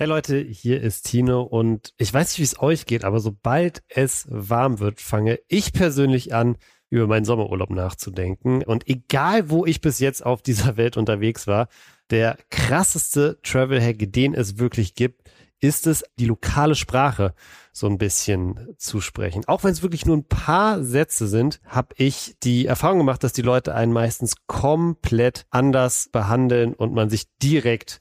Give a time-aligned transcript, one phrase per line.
[0.00, 3.82] Hey Leute, hier ist Tino und ich weiß nicht, wie es euch geht, aber sobald
[3.88, 6.56] es warm wird, fange ich persönlich an,
[6.88, 8.62] über meinen Sommerurlaub nachzudenken.
[8.64, 11.68] Und egal, wo ich bis jetzt auf dieser Welt unterwegs war,
[12.08, 15.30] der krasseste Travel-Hack, den es wirklich gibt,
[15.60, 17.34] ist es, die lokale Sprache
[17.70, 19.44] so ein bisschen zu sprechen.
[19.48, 23.34] Auch wenn es wirklich nur ein paar Sätze sind, habe ich die Erfahrung gemacht, dass
[23.34, 28.00] die Leute einen meistens komplett anders behandeln und man sich direkt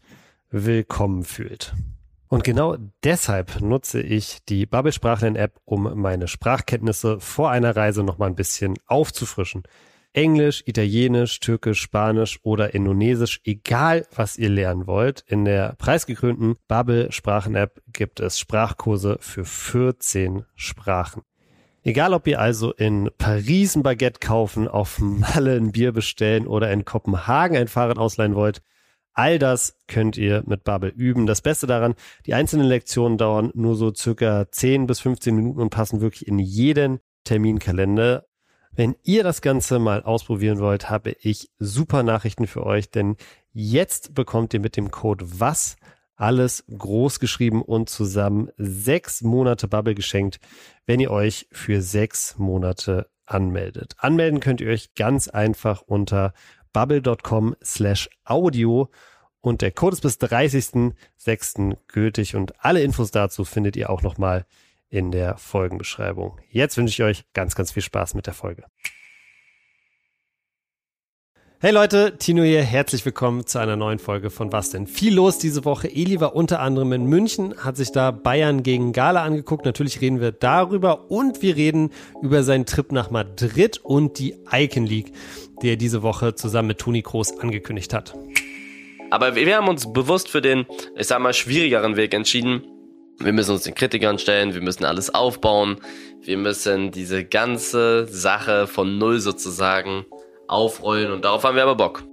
[0.50, 1.73] willkommen fühlt.
[2.27, 8.04] Und genau deshalb nutze ich die Bubble Sprachlern App, um meine Sprachkenntnisse vor einer Reise
[8.04, 9.64] noch mal ein bisschen aufzufrischen.
[10.14, 15.23] Englisch, Italienisch, Türkisch, Spanisch oder Indonesisch, egal was ihr lernen wollt.
[15.28, 21.23] In der preisgekrönten Bubble Sprachen App gibt es Sprachkurse für 14 Sprachen.
[21.84, 26.71] Egal ob ihr also in Paris ein Baguette kaufen, auf Malle ein Bier bestellen oder
[26.71, 28.61] in Kopenhagen ein Fahrrad ausleihen wollt,
[29.19, 31.25] All das könnt ihr mit Bubble üben.
[31.25, 35.72] Das Beste daran, die einzelnen Lektionen dauern nur so circa 10 bis 15 Minuten und
[35.72, 38.28] passen wirklich in jeden Terminkalender.
[38.72, 43.17] Wenn ihr das Ganze mal ausprobieren wollt, habe ich super Nachrichten für euch, denn
[43.52, 45.75] jetzt bekommt ihr mit dem Code WAS
[46.16, 50.40] alles groß geschrieben und zusammen sechs Monate Bubble geschenkt,
[50.86, 53.95] wenn ihr euch für sechs Monate anmeldet.
[53.97, 56.31] Anmelden könnt ihr euch ganz einfach unter
[56.73, 58.90] bubble.com slash audio
[59.42, 61.78] und der Code ist bis 30.06.
[61.88, 64.46] gültig und alle Infos dazu findet ihr auch nochmal
[64.90, 66.40] in der Folgenbeschreibung.
[66.50, 68.66] Jetzt wünsche ich euch ganz, ganz viel Spaß mit der Folge.
[71.62, 74.88] Hey Leute, Tino hier, herzlich willkommen zu einer neuen Folge von Was denn?
[74.88, 75.90] Viel los diese Woche.
[75.90, 79.66] Eli war unter anderem in München, hat sich da Bayern gegen Gala angeguckt.
[79.66, 84.86] Natürlich reden wir darüber und wir reden über seinen Trip nach Madrid und die Icon
[84.86, 85.12] League,
[85.62, 88.16] die er diese Woche zusammen mit Toni Kroos angekündigt hat.
[89.12, 90.66] Aber wir haben uns bewusst für den,
[90.96, 92.64] ich sag mal, schwierigeren Weg entschieden.
[93.18, 95.78] Wir müssen uns den Kritikern stellen, wir müssen alles aufbauen,
[96.22, 100.06] wir müssen diese ganze Sache von Null sozusagen
[100.48, 102.03] aufrollen und darauf haben wir aber Bock.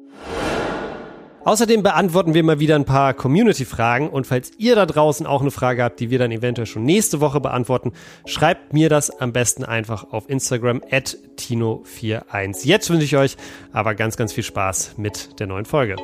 [1.44, 5.52] Außerdem beantworten wir mal wieder ein paar Community-Fragen und falls ihr da draußen auch eine
[5.52, 7.92] Frage habt, die wir dann eventuell schon nächste Woche beantworten,
[8.26, 12.66] schreibt mir das am besten einfach auf Instagram at Tino41.
[12.66, 13.36] Jetzt wünsche ich euch
[13.72, 15.94] aber ganz, ganz viel Spaß mit der neuen Folge.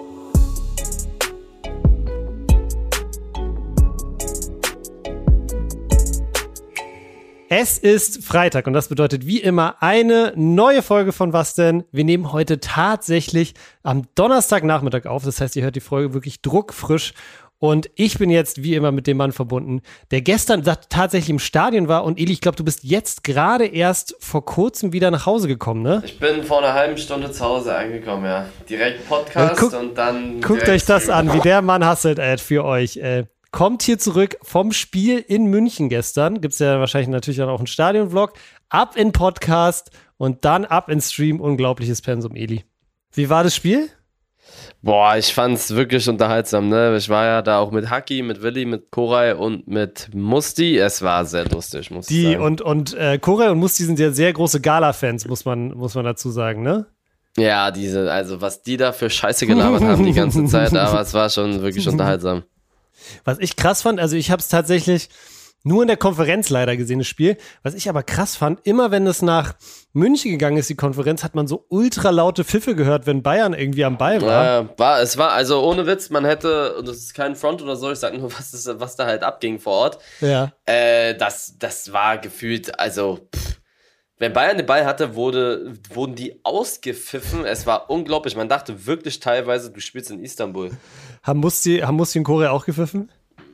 [7.54, 11.84] Es ist Freitag und das bedeutet wie immer eine neue Folge von Was denn?
[11.92, 13.52] Wir nehmen heute tatsächlich
[13.82, 15.22] am Donnerstagnachmittag auf.
[15.24, 17.12] Das heißt, ihr hört die Folge wirklich druckfrisch.
[17.58, 19.82] Und ich bin jetzt wie immer mit dem Mann verbunden,
[20.12, 22.04] der gestern tatsächlich im Stadion war.
[22.04, 25.82] Und Eli, ich glaube, du bist jetzt gerade erst vor kurzem wieder nach Hause gekommen,
[25.82, 26.02] ne?
[26.06, 28.46] Ich bin vor einer halben Stunde zu Hause angekommen, ja.
[28.70, 30.40] Direkt Podcast guck, und dann.
[30.40, 32.96] Guckt euch das an, wie der Mann hasselt, Ed, für euch.
[32.96, 36.40] Äh, kommt hier zurück vom Spiel in München gestern.
[36.40, 38.32] Gibt es ja wahrscheinlich natürlich dann auch einen Stadion-Vlog.
[38.70, 41.40] Ab in Podcast und dann ab in Stream.
[41.40, 42.64] Unglaubliches Pensum, Eli.
[43.12, 43.90] Wie war das Spiel?
[44.80, 46.96] Boah, ich fand's wirklich unterhaltsam, ne?
[46.96, 50.78] Ich war ja da auch mit Haki, mit Willi, mit Koray und mit Musti.
[50.78, 52.42] Es war sehr lustig, muss die ich sagen.
[52.42, 56.04] Und, und äh, Koray und Musti sind ja sehr große Gala-Fans, muss man, muss man
[56.04, 56.86] dazu sagen, ne?
[57.36, 61.14] Ja, diese, also was die da für Scheiße gelabert haben die ganze Zeit, aber es
[61.14, 62.42] war schon wirklich unterhaltsam.
[63.24, 65.08] Was ich krass fand, also ich habe es tatsächlich
[65.64, 67.36] nur in der Konferenz leider gesehen, das Spiel.
[67.62, 69.54] Was ich aber krass fand, immer wenn es nach
[69.92, 73.84] München gegangen ist, die Konferenz, hat man so ultra laute Pfiffe gehört, wenn Bayern irgendwie
[73.84, 74.44] am Ball war.
[74.44, 77.76] Ja, war, es war, also ohne Witz, man hätte, und das ist kein Front oder
[77.76, 79.98] so, ich sag nur, was, ist, was da halt abging vor Ort.
[80.20, 80.52] Ja.
[80.66, 83.61] Äh, das, das war gefühlt, also, pff,
[84.22, 87.44] wenn Bayern den Ball hatte, wurde, wurden die ausgepfiffen.
[87.44, 88.36] Es war unglaublich.
[88.36, 90.70] Man dachte wirklich teilweise, du spielst in Istanbul.
[91.24, 93.10] Haben Musti, haben Musti und Korea auch gepfiffen?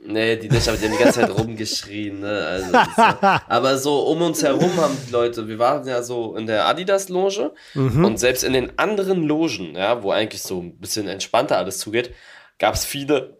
[0.06, 2.20] Nee, die nicht, aber die haben die ganze Zeit rumgeschrien.
[2.20, 2.46] Ne?
[2.46, 6.46] Also, ja, aber so um uns herum haben die Leute, wir waren ja so in
[6.46, 8.04] der Adidas-Loge mhm.
[8.04, 12.12] und selbst in den anderen Logen, ja, wo eigentlich so ein bisschen entspannter alles zugeht,
[12.58, 13.38] gab es viele,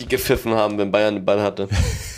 [0.00, 1.68] die gepfiffen haben, wenn Bayern den Ball hatte.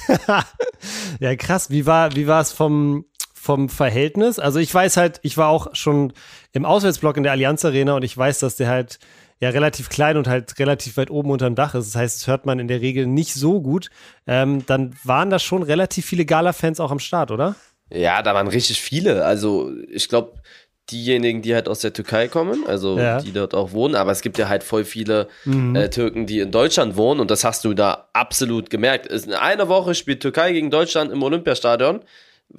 [1.21, 1.69] ja, krass.
[1.69, 3.05] Wie war, wie war es vom,
[3.47, 4.39] vom Verhältnis?
[4.39, 6.13] Also ich weiß halt, ich war auch schon
[6.53, 8.99] im Auswärtsblock in der Allianz Arena und ich weiß, dass der halt
[9.41, 11.95] ja relativ klein und halt relativ weit oben unterm Dach ist.
[11.95, 13.89] Das heißt, das hört man in der Regel nicht so gut.
[14.27, 17.55] Ähm, dann waren da schon relativ viele Gala-Fans auch am Start, oder?
[17.91, 19.25] Ja, da waren richtig viele.
[19.25, 20.33] Also ich glaube,
[20.91, 23.21] diejenigen, die halt aus der Türkei kommen, also ja.
[23.21, 25.75] die dort auch wohnen, aber es gibt ja halt voll viele mhm.
[25.75, 29.07] äh, Türken, die in Deutschland wohnen und das hast du da absolut gemerkt.
[29.07, 32.01] In einer Woche spielt Türkei gegen Deutschland im Olympiastadion,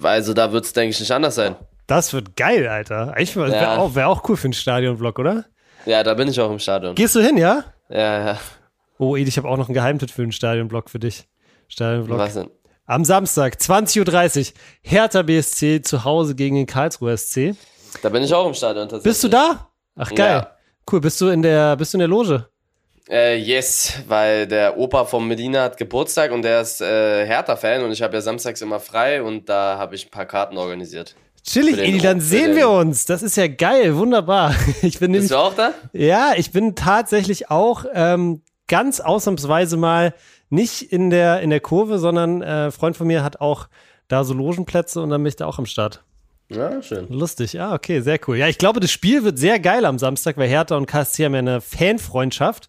[0.00, 1.56] also da wird es, denke ich, nicht anders sein.
[1.86, 3.14] Das wird geil, Alter.
[3.14, 3.76] Eigentlich wäre ja.
[3.76, 5.44] auch, wär auch cool für einen Stadionvlog, oder?
[5.86, 6.94] Ja, da bin ich auch im Stadion.
[6.94, 7.64] Gehst du hin, ja?
[7.88, 8.38] Ja, ja.
[8.98, 11.26] Oh, Edi, ich habe auch noch einen Geheimtipp für einen Stadionblock für dich.
[11.68, 12.18] Stadionvlog.
[12.18, 12.50] Was denn?
[12.84, 17.54] Am Samstag, 20.30 Uhr, Hertha BSC zu Hause gegen den Karlsruher SC.
[18.02, 19.04] Da bin ich auch im Stadion tatsächlich.
[19.04, 19.68] Bist du da?
[19.96, 20.42] Ach geil.
[20.42, 20.56] Ja.
[20.90, 21.00] Cool.
[21.00, 22.48] Bist du in der, bist du in der Loge?
[23.10, 27.92] Äh, yes, weil der Opa von Medina hat Geburtstag und der ist äh, Hertha-Fan und
[27.92, 31.16] ich habe ja samstags immer frei und da habe ich ein paar Karten organisiert.
[31.42, 33.06] Chillig, Edi, dann sehen wir uns.
[33.06, 34.54] Das ist ja geil, wunderbar.
[34.82, 35.72] Ich bin nämlich, Bist du auch da?
[35.94, 40.14] Ja, ich bin tatsächlich auch ähm, ganz ausnahmsweise mal
[40.50, 43.68] nicht in der, in der Kurve, sondern äh, ein Freund von mir hat auch
[44.08, 46.02] da so Logenplätze und dann bin ich da auch am Start.
[46.50, 47.06] Ja, schön.
[47.10, 48.38] Lustig, ja, okay, sehr cool.
[48.38, 51.34] Ja, ich glaube, das Spiel wird sehr geil am Samstag, weil Hertha und KSC haben
[51.34, 52.68] ja eine Fanfreundschaft.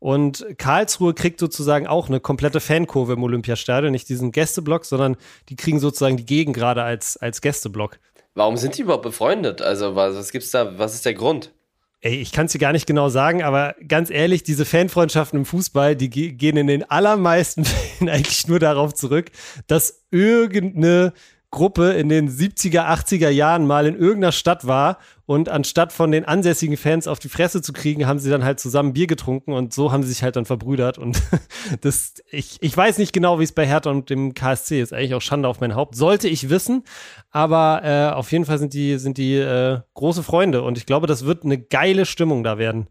[0.00, 5.16] Und Karlsruhe kriegt sozusagen auch eine komplette Fankurve im Olympiastadion, nicht diesen Gästeblock, sondern
[5.50, 7.98] die kriegen sozusagen die Gegend gerade als, als Gästeblock.
[8.34, 9.60] Warum sind die überhaupt befreundet?
[9.60, 11.52] Also, was, was gibt's da, was ist der Grund?
[12.00, 15.44] Ey, ich kann es dir gar nicht genau sagen, aber ganz ehrlich, diese Fanfreundschaften im
[15.44, 19.30] Fußball, die gehen in den allermeisten Fällen eigentlich nur darauf zurück,
[19.66, 21.12] dass irgendeine
[21.50, 26.24] Gruppe in den 70er, 80er Jahren mal in irgendeiner Stadt war und anstatt von den
[26.24, 29.74] ansässigen Fans auf die Fresse zu kriegen, haben sie dann halt zusammen Bier getrunken und
[29.74, 30.96] so haben sie sich halt dann verbrüdert.
[30.98, 31.20] Und
[31.80, 34.92] das, ich, ich weiß nicht genau, wie es bei Hertha und dem KSC ist.
[34.92, 35.96] Eigentlich auch Schande auf mein Haupt.
[35.96, 36.84] Sollte ich wissen,
[37.30, 41.08] aber äh, auf jeden Fall sind die, sind die äh, große Freunde und ich glaube,
[41.08, 42.86] das wird eine geile Stimmung da werden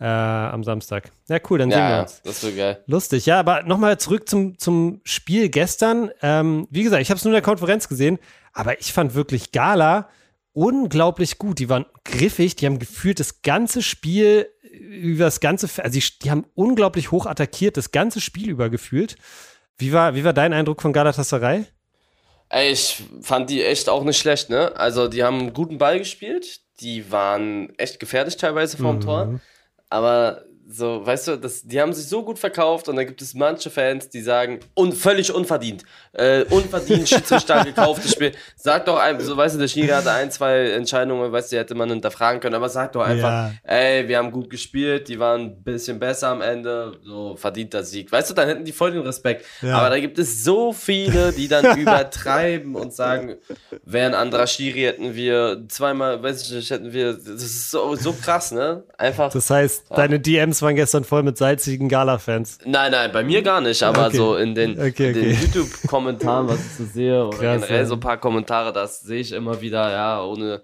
[0.00, 1.10] äh, am Samstag.
[1.28, 2.22] Ja, cool, dann ja, sehen wir uns.
[2.22, 2.84] Das wird geil.
[2.86, 6.10] Lustig, ja, aber nochmal zurück zum, zum Spiel gestern.
[6.22, 8.18] Ähm, wie gesagt, ich habe es nur in der Konferenz gesehen,
[8.52, 10.08] aber ich fand wirklich Gala
[10.52, 11.58] unglaublich gut.
[11.58, 16.30] Die waren griffig, die haben gefühlt das ganze Spiel über das ganze, also die, die
[16.30, 19.16] haben unglaublich hoch attackiert, das ganze Spiel über gefühlt.
[19.78, 21.64] Wie war, wie war dein Eindruck von Galatasaray?
[22.48, 24.76] Ey, ich fand die echt auch nicht schlecht, ne?
[24.76, 29.00] Also, die haben einen guten Ball gespielt, die waren echt gefährlich teilweise vorm mhm.
[29.00, 29.40] Tor.
[29.94, 33.34] Aber so, weißt du, das, die haben sich so gut verkauft und da gibt es
[33.34, 38.32] manche Fans, die sagen, un, völlig unverdient, äh, unverdient Schiedsrichter gekauftes Spiel.
[38.56, 41.60] Sag doch einfach, so, weißt du, der Schiri hatte ein, zwei Entscheidungen, weißt du, die
[41.60, 43.52] hätte man hinterfragen können, aber sag doch einfach, ja.
[43.62, 48.10] ey, wir haben gut gespielt, die waren ein bisschen besser am Ende, so, verdienter Sieg.
[48.10, 49.44] Weißt du, dann hätten die voll den Respekt.
[49.60, 49.78] Ja.
[49.78, 53.36] Aber da gibt es so viele, die dann übertreiben und sagen,
[53.84, 57.94] wäre ein anderer Schiri, hätten wir zweimal, weiß ich nicht, hätten wir, das ist so,
[57.96, 58.84] so krass, ne?
[58.96, 59.32] Einfach.
[59.32, 62.58] Das heißt, deine DMs DMs waren gestern voll mit salzigen Gala-Fans.
[62.64, 64.16] Nein, nein, bei mir gar nicht, aber okay.
[64.16, 65.12] so in den, okay, okay.
[65.12, 67.86] den YouTube-Kommentaren, was ich so sehe, oder Krass, generell ja.
[67.86, 70.62] so ein paar Kommentare, das sehe ich immer wieder, ja, ohne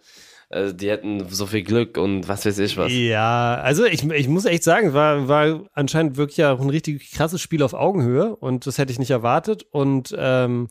[0.50, 2.92] äh, die hätten so viel Glück und was weiß ich was.
[2.92, 7.40] Ja, also ich, ich muss echt sagen, war, war anscheinend wirklich auch ein richtig krasses
[7.40, 9.64] Spiel auf Augenhöhe und das hätte ich nicht erwartet.
[9.70, 10.68] Und ähm,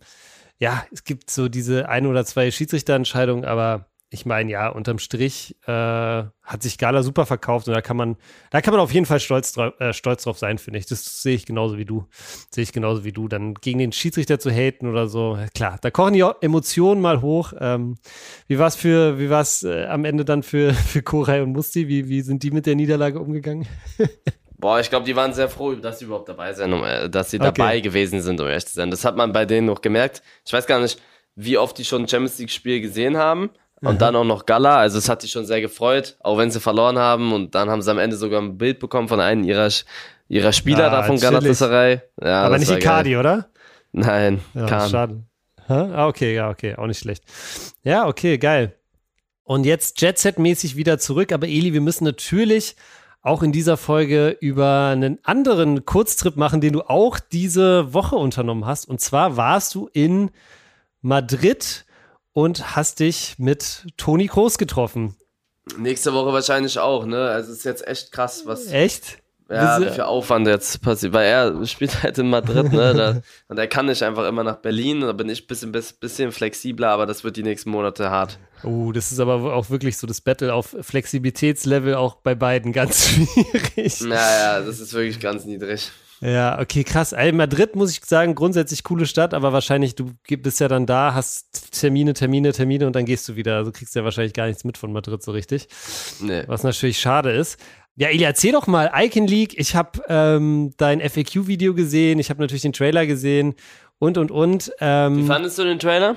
[0.57, 5.55] ja, es gibt so diese ein oder zwei Schiedsrichterentscheidungen, aber ich meine, ja, unterm Strich
[5.67, 8.17] äh, hat sich Gala super verkauft und da kann man,
[8.49, 10.87] da kann man auf jeden Fall stolz, drauf, äh, stolz drauf sein, finde ich.
[10.87, 12.05] Das sehe ich genauso wie du.
[12.49, 13.27] Sehe ich genauso wie du.
[13.27, 17.53] Dann gegen den Schiedsrichter zu haten oder so, klar, da kochen die Emotionen mal hoch.
[17.59, 17.97] Ähm,
[18.47, 21.51] wie war es für, wie war es äh, am Ende dann für, für Koray und
[21.51, 21.87] Musti?
[21.87, 23.67] Wie, wie sind die mit der Niederlage umgegangen?
[24.57, 27.29] Boah, ich glaube, die waren sehr froh, dass sie überhaupt dabei sind, um, äh, dass
[27.31, 27.51] sie okay.
[27.55, 28.89] dabei gewesen sind, um ehrlich zu sein.
[28.89, 30.23] Das hat man bei denen noch gemerkt.
[30.45, 30.99] Ich weiß gar nicht,
[31.35, 33.51] wie oft die schon ein Champions League-Spiel gesehen haben.
[33.81, 33.99] Und mhm.
[33.99, 36.97] dann auch noch Gala, also es hat die schon sehr gefreut, auch wenn sie verloren
[36.97, 37.33] haben.
[37.33, 39.69] Und dann haben sie am Ende sogar ein Bild bekommen von einem ihrer,
[40.27, 42.01] ihrer Spieler ah, da von Galatasaray.
[42.21, 43.47] Ja, Aber nicht Icardi, oder?
[43.91, 44.89] Nein, ja, Kahn.
[44.89, 45.23] Schade.
[45.67, 47.23] Ah, okay, ja, okay, auch nicht schlecht.
[47.83, 48.75] Ja, okay, geil.
[49.43, 51.31] Und jetzt Jet-Set-mäßig wieder zurück.
[51.31, 52.75] Aber Eli, wir müssen natürlich
[53.21, 58.65] auch in dieser Folge über einen anderen Kurztrip machen, den du auch diese Woche unternommen
[58.65, 58.87] hast.
[58.87, 60.31] Und zwar warst du in
[61.01, 61.85] Madrid
[62.33, 65.15] und hast dich mit Toni Kroos getroffen.
[65.77, 67.29] Nächste Woche wahrscheinlich auch, ne?
[67.29, 68.71] Also es ist jetzt echt krass, was.
[68.71, 69.19] Echt?
[69.51, 72.93] Ja, wie viel Aufwand jetzt passiert, weil er spielt halt in Madrid, ne?
[72.93, 76.31] Da, und er kann nicht einfach immer nach Berlin, da bin ich ein bisschen, bisschen
[76.31, 78.37] flexibler, aber das wird die nächsten Monate hart.
[78.63, 83.07] Oh, das ist aber auch wirklich so das Battle auf Flexibilitätslevel auch bei beiden ganz
[83.09, 84.01] schwierig.
[84.01, 85.91] Naja, das ist wirklich ganz niedrig.
[86.21, 87.13] Ja, okay, krass.
[87.13, 91.13] Ey, Madrid muss ich sagen, grundsätzlich coole Stadt, aber wahrscheinlich, du bist ja dann da,
[91.13, 93.55] hast Termine, Termine, Termine und dann gehst du wieder.
[93.55, 95.67] Also kriegst du ja wahrscheinlich gar nichts mit von Madrid so richtig.
[96.19, 96.43] Nee.
[96.47, 97.57] Was natürlich schade ist.
[97.95, 102.39] Ja, Eli, erzähl doch mal, Icon League, ich habe ähm, dein FAQ-Video gesehen, ich habe
[102.41, 103.55] natürlich den Trailer gesehen
[103.97, 104.71] und, und, und.
[104.79, 106.15] Ähm, Wie fandest du den Trailer?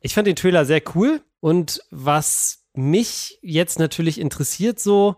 [0.00, 5.16] Ich fand den Trailer sehr cool und was mich jetzt natürlich interessiert so,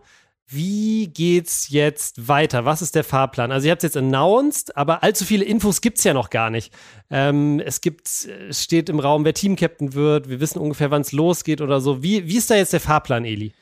[0.48, 2.64] wie geht's jetzt weiter?
[2.64, 3.50] Was ist der Fahrplan?
[3.50, 6.72] Also ihr habt es jetzt announced, aber allzu viele Infos gibt's ja noch gar nicht.
[7.10, 10.28] Ähm, es gibt, es steht im Raum, wer Teamcaptain wird.
[10.28, 12.02] Wir wissen ungefähr, wann es losgeht oder so.
[12.02, 13.52] Wie, wie ist da jetzt der Fahrplan, Eli?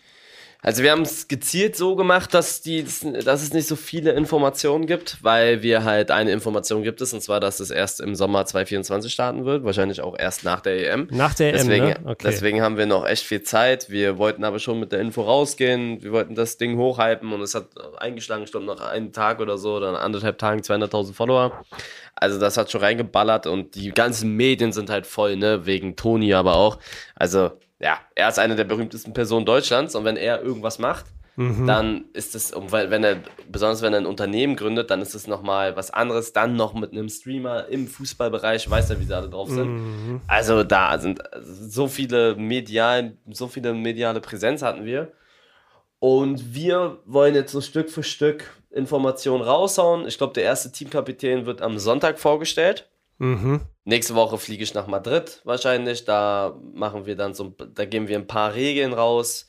[0.64, 4.86] Also wir haben es gezielt so gemacht, dass, die, dass es nicht so viele Informationen
[4.86, 8.46] gibt, weil wir halt eine Information gibt es, und zwar, dass es erst im Sommer
[8.46, 11.08] 2024 starten wird, wahrscheinlich auch erst nach der EM.
[11.10, 12.10] Nach der deswegen, EM, ne?
[12.10, 12.24] okay.
[12.28, 13.90] Deswegen haben wir noch echt viel Zeit.
[13.90, 17.54] Wir wollten aber schon mit der Info rausgehen, wir wollten das Ding hochhypen und es
[17.54, 17.66] hat
[17.98, 21.62] eingeschlagen, ich glaube nach einem Tag oder so, oder anderthalb Tagen 200.000 Follower.
[22.14, 26.32] Also das hat schon reingeballert und die ganzen Medien sind halt voll, ne, wegen Toni
[26.32, 26.78] aber auch.
[27.16, 27.50] Also
[27.84, 31.04] ja, er ist eine der berühmtesten Personen Deutschlands und wenn er irgendwas macht,
[31.36, 31.66] mhm.
[31.66, 35.76] dann ist es, wenn er, besonders wenn er ein Unternehmen gründet, dann ist es nochmal
[35.76, 39.50] was anderes, dann noch mit einem Streamer im Fußballbereich, weiß er, wie sie alle drauf
[39.50, 39.68] sind.
[39.68, 40.20] Mhm.
[40.26, 45.12] Also da sind so viele medial, so viele mediale Präsenz hatten wir.
[45.98, 50.06] Und wir wollen jetzt so Stück für Stück Informationen raushauen.
[50.06, 52.88] Ich glaube, der erste Teamkapitän wird am Sonntag vorgestellt.
[53.18, 53.60] Mhm.
[53.84, 56.04] Nächste Woche fliege ich nach Madrid wahrscheinlich.
[56.04, 59.46] Da machen wir dann so, da geben wir ein paar Regeln raus,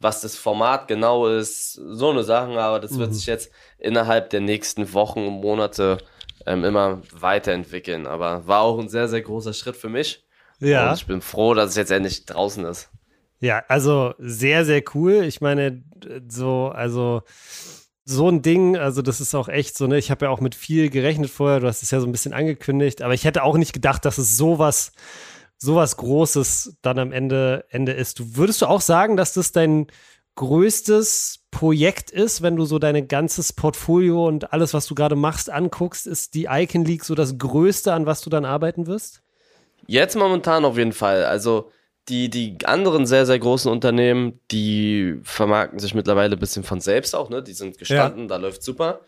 [0.00, 2.58] was das Format genau ist, so eine Sachen.
[2.58, 2.98] Aber das mhm.
[2.98, 5.98] wird sich jetzt innerhalb der nächsten Wochen und Monate
[6.46, 8.06] ähm, immer weiterentwickeln.
[8.06, 10.24] Aber war auch ein sehr, sehr großer Schritt für mich.
[10.58, 10.90] Ja.
[10.90, 12.90] Und ich bin froh, dass es jetzt endlich draußen ist.
[13.40, 15.24] Ja, also sehr, sehr cool.
[15.24, 15.82] Ich meine,
[16.28, 17.22] so, also
[18.08, 19.98] so ein Ding, also das ist auch echt so, ne?
[19.98, 22.32] Ich habe ja auch mit viel gerechnet vorher, du hast es ja so ein bisschen
[22.32, 24.92] angekündigt, aber ich hätte auch nicht gedacht, dass es sowas,
[25.58, 28.20] sowas Großes dann am Ende, Ende ist.
[28.20, 29.88] Du, würdest du auch sagen, dass das dein
[30.36, 35.50] größtes Projekt ist, wenn du so dein ganzes Portfolio und alles, was du gerade machst,
[35.50, 39.22] anguckst, ist die Icon League so das Größte, an was du dann arbeiten wirst?
[39.88, 41.24] Jetzt momentan auf jeden Fall.
[41.24, 41.72] Also
[42.08, 47.14] die, die anderen sehr, sehr großen Unternehmen, die vermarkten sich mittlerweile ein bisschen von selbst
[47.14, 47.42] auch, ne?
[47.42, 48.28] Die sind gestanden, ja.
[48.28, 49.00] da läuft super.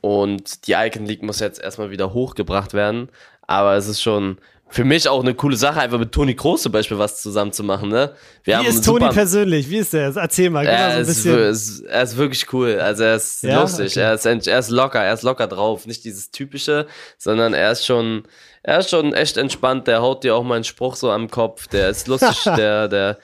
[0.00, 3.08] Und die Icon League muss jetzt erstmal wieder hochgebracht werden.
[3.46, 4.38] Aber es ist schon
[4.74, 7.62] für mich auch eine coole Sache, einfach mit Toni Kroos zum Beispiel was zusammen zu
[7.62, 8.12] machen, ne?
[8.42, 9.70] Wir Wie ist Toni persönlich?
[9.70, 10.12] Wie ist der?
[10.16, 12.80] Erzähl mal, er, so ist, er ist wirklich cool.
[12.80, 13.60] Also er ist ja?
[13.60, 14.00] lustig, okay.
[14.00, 15.86] er, ist, er ist locker, er ist locker drauf.
[15.86, 16.88] Nicht dieses typische,
[17.18, 18.24] sondern er ist schon,
[18.64, 21.68] er ist schon echt entspannt, der haut dir auch mal einen Spruch so am Kopf,
[21.68, 23.18] der ist lustig, der, der,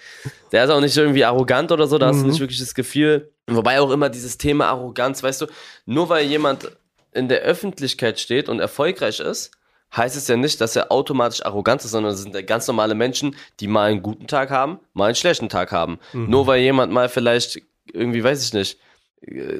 [0.52, 2.30] der ist auch nicht irgendwie arrogant oder so, da hast du mhm.
[2.30, 3.32] nicht wirklich das Gefühl.
[3.48, 5.46] Wobei auch immer dieses Thema Arroganz, weißt du,
[5.84, 6.70] nur weil jemand
[7.12, 9.50] in der Öffentlichkeit steht und erfolgreich ist,
[9.96, 13.36] heißt es ja nicht, dass er automatisch arrogant ist, sondern es sind ganz normale Menschen,
[13.60, 15.98] die mal einen guten Tag haben, mal einen schlechten Tag haben.
[16.12, 16.30] Mhm.
[16.30, 17.60] Nur weil jemand mal vielleicht
[17.92, 18.78] irgendwie, weiß ich nicht,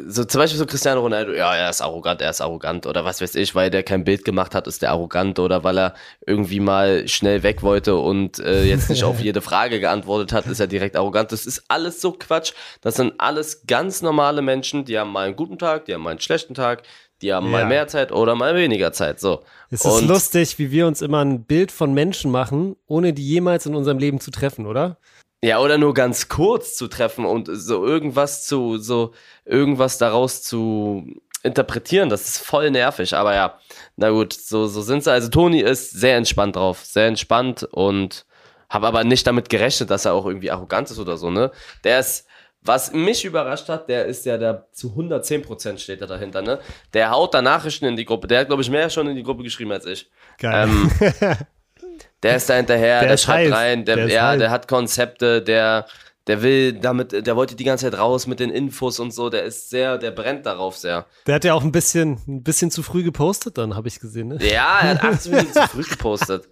[0.06, 3.20] so zum Beispiel so Cristiano Ronaldo, ja, er ist arrogant, er ist arrogant oder was
[3.20, 5.94] weiß ich, weil der kein Bild gemacht hat, ist der arrogant oder weil er
[6.26, 10.60] irgendwie mal schnell weg wollte und äh, jetzt nicht auf jede Frage geantwortet hat, ist
[10.60, 11.30] er direkt arrogant.
[11.30, 12.52] Das ist alles so Quatsch.
[12.80, 16.10] Das sind alles ganz normale Menschen, die haben mal einen guten Tag, die haben mal
[16.10, 16.82] einen schlechten Tag,
[17.22, 17.52] die haben ja.
[17.52, 19.20] mal mehr Zeit oder mal weniger Zeit.
[19.20, 19.42] So.
[19.70, 23.26] Es ist und lustig, wie wir uns immer ein Bild von Menschen machen, ohne die
[23.26, 24.98] jemals in unserem Leben zu treffen, oder?
[25.42, 29.12] Ja, oder nur ganz kurz zu treffen und so irgendwas zu, so
[29.46, 31.06] irgendwas daraus zu
[31.42, 33.14] interpretieren, das ist voll nervig.
[33.14, 33.58] Aber ja,
[33.96, 35.10] na gut, so, so sind sie.
[35.10, 38.26] Also Toni ist sehr entspannt drauf, sehr entspannt und
[38.68, 41.50] habe aber nicht damit gerechnet, dass er auch irgendwie arrogant ist oder so, ne?
[41.84, 42.26] Der ist,
[42.62, 46.58] was mich überrascht hat, der ist ja der zu 110% steht er dahinter, ne?
[46.92, 48.26] Der haut da Nachrichten in die Gruppe.
[48.26, 50.10] Der hat, glaube ich, mehr schon in die Gruppe geschrieben als ich.
[50.38, 50.68] Geil.
[50.68, 50.90] Ähm,
[52.22, 53.58] Der ist da hinterher, der, der schreibt heiß.
[53.58, 54.38] rein, der, der ja, heiß.
[54.38, 55.86] der hat Konzepte, der,
[56.26, 59.44] der will damit, der wollte die ganze Zeit raus mit den Infos und so, der
[59.44, 61.06] ist sehr, der brennt darauf sehr.
[61.26, 64.28] Der hat ja auch ein bisschen, ein bisschen zu früh gepostet, dann habe ich gesehen,
[64.28, 64.38] ne?
[64.40, 66.48] Ja, er hat 18 Minuten zu früh gepostet.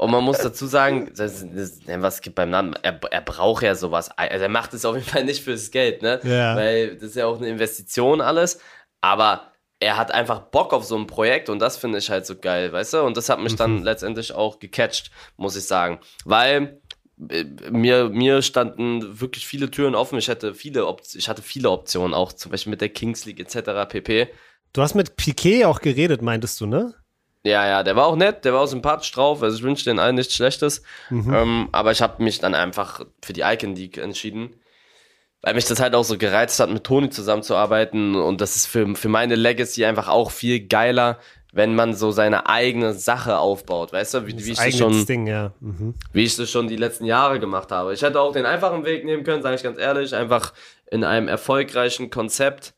[0.00, 3.74] Und man muss dazu sagen, das, das, was gibt beim Namen, er, er braucht ja
[3.74, 4.10] sowas.
[4.16, 6.20] Also er macht es auf jeden Fall nicht fürs Geld, ne?
[6.24, 6.56] Ja.
[6.56, 8.60] Weil das ist ja auch eine Investition alles.
[9.02, 12.34] Aber er hat einfach Bock auf so ein Projekt und das finde ich halt so
[12.34, 13.02] geil, weißt du?
[13.02, 13.84] Und das hat mich dann mhm.
[13.84, 16.00] letztendlich auch gecatcht, muss ich sagen.
[16.24, 16.80] Weil
[17.28, 20.18] äh, mir, mir standen wirklich viele Türen offen.
[20.18, 23.38] Ich hatte viele, Op ich hatte viele Optionen, auch zum Beispiel mit der Kings League
[23.38, 23.86] etc.
[23.86, 24.28] pp.
[24.72, 26.94] Du hast mit Piquet auch geredet, meintest du, ne?
[27.42, 29.42] Ja, ja, der war auch nett, der war auch sympathisch drauf.
[29.42, 30.82] Also ich wünsche den allen nichts Schlechtes.
[31.08, 31.34] Mhm.
[31.34, 34.54] Ähm, aber ich habe mich dann einfach für die Icon League entschieden
[35.42, 38.14] weil mich das halt auch so gereizt hat, mit Toni zusammenzuarbeiten.
[38.14, 41.18] Und das ist für, für meine Legacy einfach auch viel geiler,
[41.52, 45.26] wenn man so seine eigene Sache aufbaut, weißt du, wie, wie ich das schon, Ding,
[45.26, 45.52] ja.
[45.60, 45.94] mhm.
[46.12, 47.92] wie ich das schon die letzten Jahre gemacht habe.
[47.92, 50.52] Ich hätte auch den einfachen Weg nehmen können, sage ich ganz ehrlich, einfach
[50.90, 52.74] in einem erfolgreichen Konzept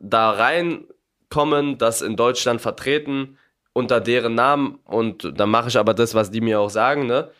[0.00, 3.38] da reinkommen, das in Deutschland vertreten
[3.78, 7.30] unter deren Namen und dann mache ich aber das, was die mir auch sagen, ne?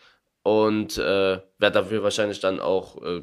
[0.48, 3.20] und äh, werde dafür wahrscheinlich dann auch äh,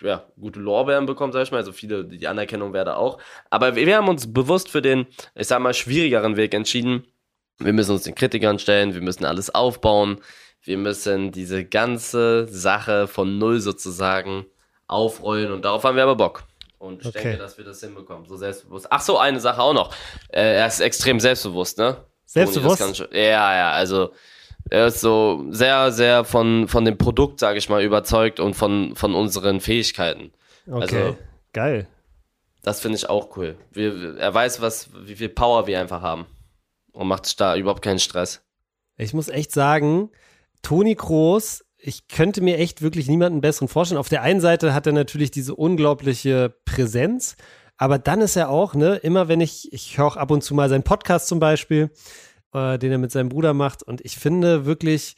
[0.00, 1.58] ja, gute Lorbeeren bekommen, sag ich mal.
[1.58, 3.18] Also viele, die Anerkennung werde auch.
[3.50, 7.04] Aber wir, wir haben uns bewusst für den, ich sag mal, schwierigeren Weg entschieden.
[7.58, 10.20] Wir müssen uns den Kritikern stellen, wir müssen alles aufbauen,
[10.62, 14.46] wir müssen diese ganze Sache von null sozusagen
[14.86, 16.44] aufrollen und darauf haben wir aber Bock.
[16.78, 17.22] Und ich okay.
[17.22, 18.26] denke, dass wir das hinbekommen.
[18.26, 18.86] So selbstbewusst.
[18.90, 19.94] Ach so, eine Sache auch noch.
[20.28, 21.98] Äh, er ist extrem selbstbewusst, ne?
[22.32, 23.08] Selbstbewusst?
[23.12, 24.10] Ja, ja, also
[24.70, 28.96] er ist so sehr, sehr von, von dem Produkt, sage ich mal, überzeugt und von,
[28.96, 30.32] von unseren Fähigkeiten.
[30.66, 31.16] Okay, also,
[31.52, 31.86] geil.
[32.62, 33.56] Das finde ich auch cool.
[33.72, 36.24] Wir, er weiß, was, wie viel Power wir einfach haben
[36.92, 38.40] und macht sich da überhaupt keinen Stress.
[38.96, 40.08] Ich muss echt sagen,
[40.62, 43.98] Toni Kroos, ich könnte mir echt wirklich niemanden besseren vorstellen.
[43.98, 47.36] Auf der einen Seite hat er natürlich diese unglaubliche Präsenz,
[47.82, 50.54] aber dann ist er auch, ne, immer wenn ich, ich höre auch ab und zu
[50.54, 51.90] mal seinen Podcast zum Beispiel,
[52.54, 55.16] äh, den er mit seinem Bruder macht und ich finde wirklich,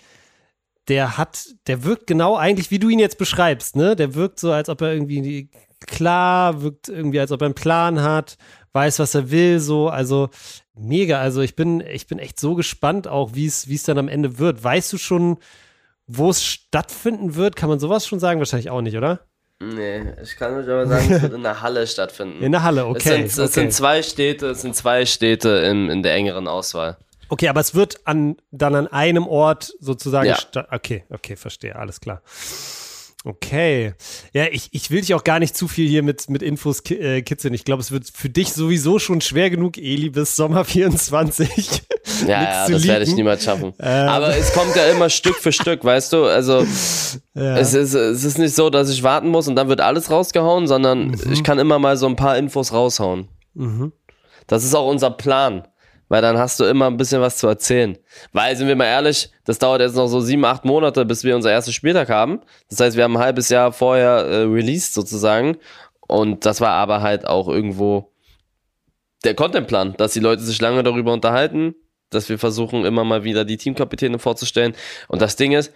[0.88, 3.96] der hat, der wirkt genau eigentlich, wie du ihn jetzt beschreibst, ne?
[3.96, 8.00] Der wirkt so, als ob er irgendwie klar, wirkt irgendwie, als ob er einen Plan
[8.00, 8.38] hat,
[8.72, 10.30] weiß, was er will, so, also
[10.74, 11.20] mega.
[11.20, 14.08] Also ich bin, ich bin echt so gespannt auch, wie es, wie es dann am
[14.08, 14.64] Ende wird.
[14.64, 15.36] Weißt du schon,
[16.06, 17.56] wo es stattfinden wird?
[17.56, 18.40] Kann man sowas schon sagen?
[18.40, 19.20] Wahrscheinlich auch nicht, oder?
[19.60, 22.42] Nee, ich kann euch aber sagen, es wird in der Halle stattfinden.
[22.42, 22.98] In der Halle, okay.
[22.98, 23.48] Es sind, es okay.
[23.52, 26.96] sind zwei Städte, es sind zwei Städte in, in der engeren Auswahl.
[27.28, 30.28] Okay, aber es wird an, dann an einem Ort sozusagen.
[30.28, 30.38] Ja.
[30.70, 32.22] Okay, okay, verstehe, alles klar.
[33.26, 33.94] Okay.
[34.34, 37.22] Ja, ich, ich will dich auch gar nicht zu viel hier mit, mit Infos äh,
[37.22, 37.54] kitzeln.
[37.54, 41.82] Ich glaube, es wird für dich sowieso schon schwer genug, Eli, bis Sommer 24.
[42.26, 43.72] ja, ja das werde ich niemals schaffen.
[43.80, 44.08] Ähm.
[44.08, 46.24] Aber es kommt ja immer Stück für Stück, weißt du?
[46.24, 46.66] Also
[47.34, 47.56] ja.
[47.56, 50.66] es, ist, es ist nicht so, dass ich warten muss und dann wird alles rausgehauen,
[50.66, 51.32] sondern mhm.
[51.32, 53.28] ich kann immer mal so ein paar Infos raushauen.
[53.54, 53.92] Mhm.
[54.46, 55.66] Das ist auch unser Plan
[56.14, 57.98] weil dann hast du immer ein bisschen was zu erzählen.
[58.32, 61.34] Weil, sind wir mal ehrlich, das dauert jetzt noch so sieben, acht Monate, bis wir
[61.34, 62.40] unser erstes Spieltag haben.
[62.70, 65.56] Das heißt, wir haben ein halbes Jahr vorher äh, released sozusagen.
[66.06, 68.12] Und das war aber halt auch irgendwo
[69.24, 71.74] der Contentplan, dass die Leute sich lange darüber unterhalten,
[72.10, 74.76] dass wir versuchen, immer mal wieder die Teamkapitäne vorzustellen.
[75.08, 75.72] Und das Ding ist,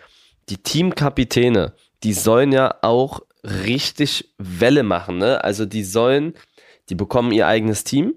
[0.50, 1.72] die Teamkapitäne,
[2.04, 5.42] die sollen ja auch richtig Welle machen, ne?
[5.42, 6.34] Also die sollen,
[6.90, 8.14] die bekommen ihr eigenes Team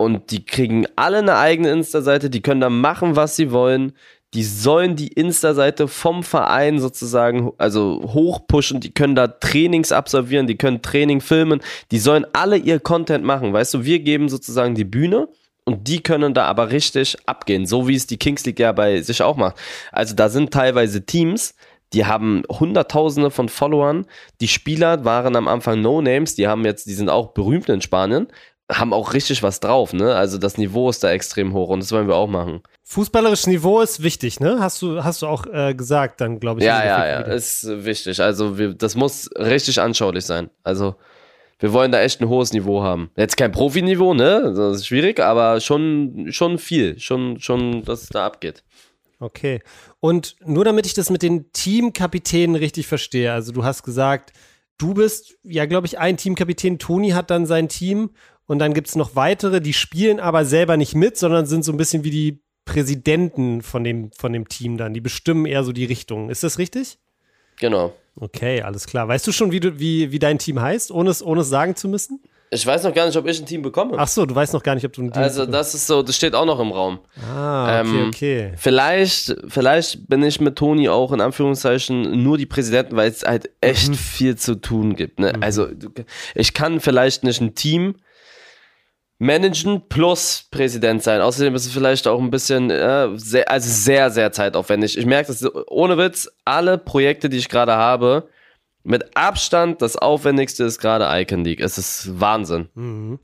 [0.00, 3.92] und die kriegen alle eine eigene Insta-Seite, die können da machen, was sie wollen.
[4.32, 10.56] Die sollen die Insta-Seite vom Verein sozusagen, also hochpushen, die können da Trainings absolvieren, die
[10.56, 11.60] können Training filmen,
[11.90, 13.52] die sollen alle ihr Content machen.
[13.52, 15.28] Weißt du, wir geben sozusagen die Bühne
[15.66, 19.02] und die können da aber richtig abgehen, so wie es die Kings League ja bei
[19.02, 19.56] sich auch macht.
[19.92, 21.54] Also da sind teilweise Teams,
[21.92, 24.06] die haben Hunderttausende von Followern.
[24.40, 28.28] Die Spieler waren am Anfang No-Names, die haben jetzt, die sind auch berühmt in Spanien
[28.70, 30.14] haben auch richtig was drauf, ne?
[30.14, 32.62] Also das Niveau ist da extrem hoch und das wollen wir auch machen.
[32.84, 34.58] Fußballerisches Niveau ist wichtig, ne?
[34.60, 36.66] Hast du, hast du auch äh, gesagt, dann glaube ich.
[36.66, 38.20] Ja, ja, ja, ist wichtig.
[38.20, 40.50] Also wir, das muss richtig anschaulich sein.
[40.62, 40.96] Also
[41.58, 43.10] wir wollen da echt ein hohes Niveau haben.
[43.16, 44.52] Jetzt kein Profiniveau, ne?
[44.56, 46.98] Das ist schwierig, aber schon, schon viel.
[46.98, 48.64] Schon, schon, dass es da abgeht.
[49.18, 49.60] Okay.
[50.00, 53.32] Und nur damit ich das mit den Teamkapitänen richtig verstehe.
[53.32, 54.32] Also du hast gesagt,
[54.78, 56.78] du bist ja, glaube ich, ein Teamkapitän.
[56.78, 58.10] Toni hat dann sein Team
[58.50, 61.70] und dann gibt es noch weitere, die spielen aber selber nicht mit, sondern sind so
[61.70, 64.92] ein bisschen wie die Präsidenten von dem, von dem Team dann.
[64.92, 66.30] Die bestimmen eher so die Richtung.
[66.30, 66.98] Ist das richtig?
[67.60, 67.92] Genau.
[68.16, 69.06] Okay, alles klar.
[69.06, 71.76] Weißt du schon, wie, du, wie, wie dein Team heißt, ohne es, ohne es sagen
[71.76, 72.24] zu müssen?
[72.50, 73.92] Ich weiß noch gar nicht, ob ich ein Team bekomme.
[73.96, 76.02] Ach so, du weißt noch gar nicht, ob du ein Team Also, das ist so,
[76.02, 76.98] das steht auch noch im Raum.
[77.32, 78.52] Ah, okay, ähm, okay.
[78.56, 83.50] Vielleicht, vielleicht bin ich mit Toni auch in Anführungszeichen nur die Präsidenten, weil es halt
[83.60, 83.94] echt mhm.
[83.94, 85.20] viel zu tun gibt.
[85.20, 85.34] Ne?
[85.36, 85.42] Mhm.
[85.44, 85.68] Also,
[86.34, 87.94] ich kann vielleicht nicht ein Team
[89.20, 91.20] managen plus Präsident sein.
[91.20, 94.96] Außerdem ist es vielleicht auch ein bisschen, äh, sehr, also sehr, sehr zeitaufwendig.
[94.96, 98.28] Ich merke das ohne Witz, alle Projekte, die ich gerade habe,
[98.82, 101.60] mit Abstand das aufwendigste ist gerade Icon League.
[101.60, 102.70] Es ist Wahnsinn.
[102.74, 103.18] Mhm.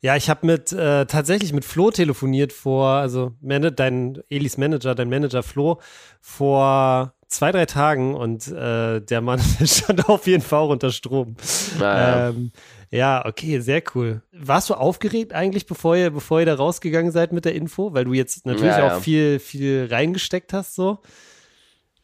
[0.00, 5.10] Ja, ich habe mit äh, tatsächlich mit Flo telefoniert vor, also dein Elis Manager, dein
[5.10, 5.78] Manager Flo,
[6.20, 11.36] vor zwei, drei Tagen und äh, der Mann stand auf jeden Fall auch unter Strom.
[11.78, 12.28] Naja.
[12.30, 12.52] Ähm,
[12.94, 14.22] ja, okay, sehr cool.
[14.30, 17.92] Warst du aufgeregt eigentlich, bevor ihr, bevor ihr da rausgegangen seid mit der Info?
[17.92, 18.96] Weil du jetzt natürlich ja, ja.
[18.96, 20.98] auch viel, viel reingesteckt hast, so.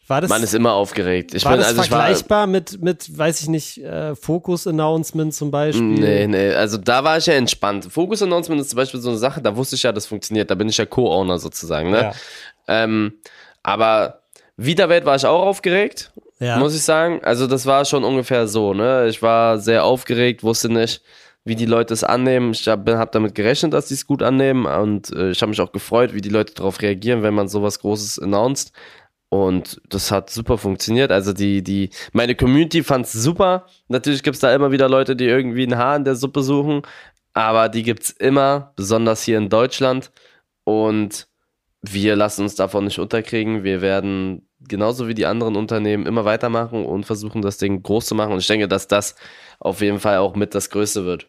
[0.08, 1.32] War das, Man ist immer aufgeregt.
[1.34, 5.52] Ich war bin, das also vergleichbar war, mit, mit, weiß ich nicht, äh, Focus-Announcement zum
[5.52, 5.84] Beispiel?
[5.84, 7.86] Nee, nee, also da war ich ja entspannt.
[7.88, 10.50] Focus-Announcement ist zum Beispiel so eine Sache, da wusste ich ja, das funktioniert.
[10.50, 12.00] Da bin ich ja Co-Owner sozusagen, ne?
[12.00, 12.12] Ja.
[12.66, 13.12] Ähm,
[13.62, 14.22] aber
[14.56, 16.58] Wiederwelt war ich auch aufgeregt ja.
[16.58, 17.20] muss ich sagen.
[17.22, 19.06] Also das war schon ungefähr so, ne?
[19.08, 21.02] Ich war sehr aufgeregt, wusste nicht,
[21.44, 22.52] wie die Leute es annehmen.
[22.52, 25.60] Ich habe hab damit gerechnet, dass sie es gut annehmen und äh, ich habe mich
[25.60, 28.72] auch gefreut, wie die Leute darauf reagieren, wenn man sowas Großes announced.
[29.28, 31.12] Und das hat super funktioniert.
[31.12, 33.66] Also die, die, meine Community fand es super.
[33.86, 36.82] Natürlich gibt es da immer wieder Leute, die irgendwie ein Haar in der Suppe suchen,
[37.32, 40.10] aber die gibt es immer, besonders hier in Deutschland.
[40.64, 41.28] Und
[41.82, 43.62] wir lassen uns davon nicht unterkriegen.
[43.62, 48.14] Wir werden genauso wie die anderen Unternehmen immer weitermachen und versuchen, das Ding groß zu
[48.14, 48.32] machen.
[48.32, 49.16] Und ich denke, dass das
[49.58, 51.28] auf jeden Fall auch mit das Größte wird.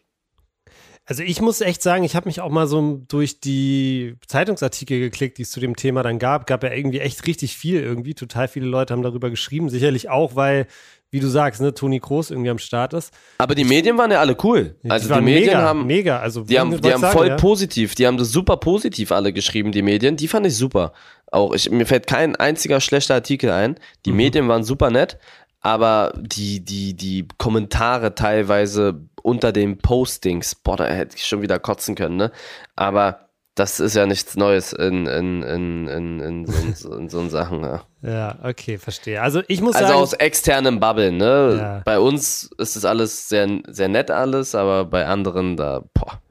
[1.04, 5.38] Also ich muss echt sagen, ich habe mich auch mal so durch die Zeitungsartikel geklickt,
[5.38, 6.46] die es zu dem Thema dann gab.
[6.46, 8.14] Gab ja irgendwie echt richtig viel irgendwie.
[8.14, 9.68] Total viele Leute haben darüber geschrieben.
[9.68, 10.68] Sicherlich auch, weil,
[11.12, 13.12] wie du sagst, ne, Toni Kroos irgendwie am Start ist.
[13.38, 14.74] Aber die Medien waren ja alle cool.
[14.88, 16.18] Also die, die Medien mega, haben mega.
[16.18, 17.36] Also die haben, die haben sagen, voll ja?
[17.36, 17.94] positiv.
[17.94, 19.72] Die haben das super positiv alle geschrieben.
[19.72, 20.92] Die Medien, die fand ich super.
[21.30, 23.76] Auch ich, mir fällt kein einziger schlechter Artikel ein.
[24.06, 24.16] Die mhm.
[24.16, 25.18] Medien waren super nett
[25.62, 31.60] aber die, die, die Kommentare teilweise unter den Postings, boah, da hätte ich schon wieder
[31.60, 32.32] kotzen können, ne?
[32.74, 37.62] Aber das ist ja nichts Neues in, in, in, in, in, so, in so Sachen,
[37.62, 37.82] ja.
[38.02, 39.22] Ja, okay, verstehe.
[39.22, 40.00] Also ich muss also sagen.
[40.00, 41.56] Also aus externem Bubble, ne?
[41.60, 41.82] Ja.
[41.84, 46.21] Bei uns ist das alles sehr, sehr nett alles, aber bei anderen da, boah.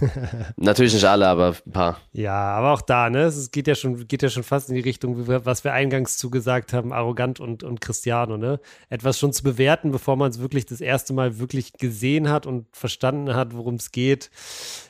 [0.56, 2.00] Natürlich nicht alle, aber ein paar.
[2.12, 3.22] Ja, aber auch da, ne?
[3.22, 6.72] Es geht ja schon, geht ja schon fast in die Richtung, was wir eingangs zugesagt
[6.72, 8.60] haben, arrogant und, und Cristiano, ne?
[8.88, 12.66] Etwas schon zu bewerten, bevor man es wirklich das erste Mal wirklich gesehen hat und
[12.72, 14.30] verstanden hat, worum es geht.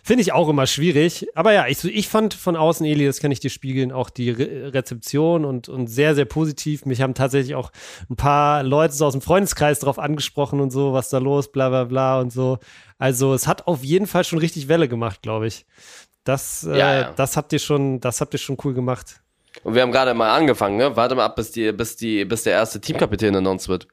[0.03, 1.27] Finde ich auch immer schwierig.
[1.35, 4.31] Aber ja, ich, ich fand von außen, Eli, das kann ich dir spiegeln, auch die
[4.31, 6.85] Re Rezeption und, und sehr, sehr positiv.
[6.85, 7.71] Mich haben tatsächlich auch
[8.11, 11.69] ein paar Leute so aus dem Freundeskreis drauf angesprochen und so, was da los, bla
[11.69, 12.59] bla bla und so.
[12.99, 15.65] Also es hat auf jeden Fall schon richtig Welle gemacht, glaube ich.
[16.25, 17.13] Das, äh, ja, ja.
[17.17, 19.23] das habt ihr schon, das habt ihr schon cool gemacht.
[19.63, 20.95] Und wir haben gerade mal angefangen, ne?
[20.95, 23.89] Warte mal ab, bis die, bis die, bis der erste Teamkapitän announced wird.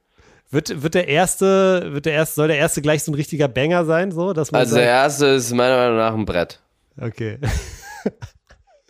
[0.52, 3.86] Wird, wird der erste, wird der erste, soll der erste gleich so ein richtiger Banger
[3.86, 4.34] sein, so?
[4.34, 6.60] Dass man also sagt, der erste ist meiner Meinung nach ein Brett.
[7.00, 7.40] Okay.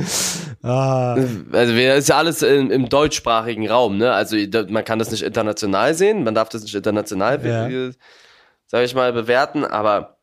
[0.63, 1.13] ah.
[1.13, 4.12] Also das ist ja alles im, im, deutschsprachigen Raum, ne?
[4.12, 4.36] Also
[4.69, 7.91] man kann das nicht international sehen, man darf das nicht international ja
[8.67, 10.15] sage ich mal, bewerten, aber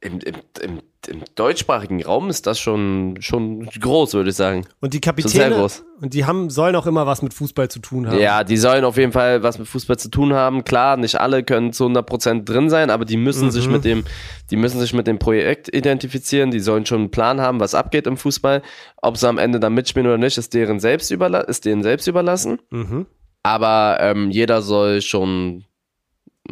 [0.00, 4.66] im, im, im, im, deutschsprachigen Raum ist das schon, schon groß, würde ich sagen.
[4.80, 5.68] Und die Kapitäne,
[6.00, 8.18] und die haben, sollen auch immer was mit Fußball zu tun haben.
[8.18, 10.64] Ja, die sollen auf jeden Fall was mit Fußball zu tun haben.
[10.64, 13.50] Klar, nicht alle können zu 100% drin sein, aber die müssen mhm.
[13.50, 14.04] sich mit dem,
[14.50, 16.50] die müssen sich mit dem Projekt identifizieren.
[16.50, 18.62] Die sollen schon einen Plan haben, was abgeht im Fußball.
[19.02, 22.06] Ob sie am Ende da mitspielen oder nicht, ist deren selbst, überla ist denen selbst
[22.06, 22.60] überlassen.
[22.70, 23.06] Mhm.
[23.42, 25.64] Aber ähm, jeder soll schon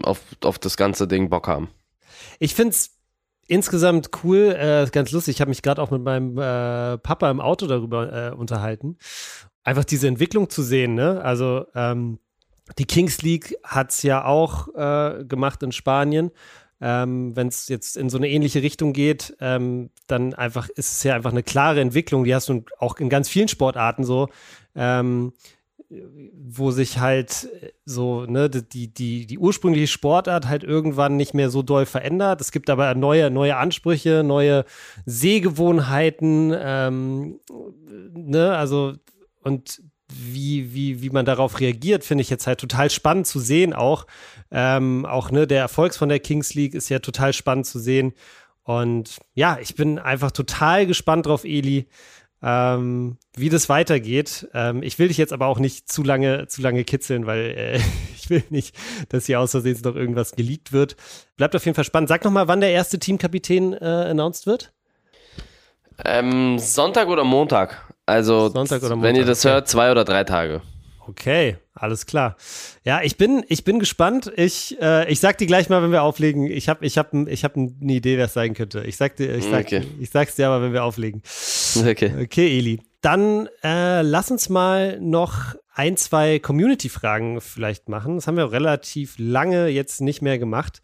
[0.02, 1.68] auf, auf das ganze Ding Bock haben.
[2.38, 2.96] Ich finde es
[3.48, 5.36] insgesamt cool, äh, ganz lustig.
[5.36, 8.98] Ich habe mich gerade auch mit meinem äh, Papa im Auto darüber äh, unterhalten.
[9.62, 11.22] Einfach diese Entwicklung zu sehen, ne?
[11.22, 12.18] Also ähm,
[12.78, 16.30] die Kings League hat es ja auch äh, gemacht in Spanien.
[16.80, 21.02] Ähm, Wenn es jetzt in so eine ähnliche Richtung geht, ähm, dann einfach ist es
[21.04, 22.24] ja einfach eine klare Entwicklung.
[22.24, 24.28] Die hast du auch in ganz vielen Sportarten so.
[24.74, 25.32] Ähm,
[25.88, 27.48] wo sich halt
[27.84, 32.40] so, ne, die, die, die ursprüngliche Sportart halt irgendwann nicht mehr so doll verändert.
[32.40, 34.64] Es gibt aber neue, neue Ansprüche, neue
[35.04, 37.40] Sehgewohnheiten, ähm,
[38.14, 38.94] ne, also
[39.42, 43.72] und wie, wie, wie man darauf reagiert, finde ich jetzt halt total spannend zu sehen
[43.72, 44.06] auch.
[44.50, 48.12] Ähm, auch, ne, der Erfolgs von der Kings League ist ja total spannend zu sehen.
[48.62, 51.86] Und ja, ich bin einfach total gespannt drauf, Eli
[52.42, 54.48] ähm, wie das weitergeht.
[54.54, 57.80] Ähm, ich will dich jetzt aber auch nicht zu lange, zu lange kitzeln, weil äh,
[58.16, 58.76] ich will nicht,
[59.08, 60.96] dass hier aus Versehen noch irgendwas geleakt wird.
[61.36, 62.08] Bleibt auf jeden Fall spannend.
[62.08, 64.72] Sag noch mal, wann der erste Teamkapitän äh, announced wird.
[66.04, 67.92] Ähm, Sonntag oder Montag.
[68.04, 70.60] Also, Sonntag oder Montag, wenn ihr das hört, zwei oder drei Tage.
[71.08, 72.36] Okay, alles klar.
[72.84, 74.32] Ja, ich bin, ich bin gespannt.
[74.36, 76.46] Ich, äh, ich sag dir gleich mal, wenn wir auflegen.
[76.46, 78.82] Ich habe ich hab, ich hab eine Idee, wer es sein könnte.
[78.84, 79.82] Ich sag dir, ich, sag, okay.
[80.00, 81.22] ich sag's dir aber, wenn wir auflegen.
[81.76, 82.12] Okay.
[82.22, 82.80] Okay, Eli.
[83.02, 88.16] Dann äh, lass uns mal noch ein, zwei Community-Fragen vielleicht machen.
[88.16, 90.80] Das haben wir relativ lange jetzt nicht mehr gemacht.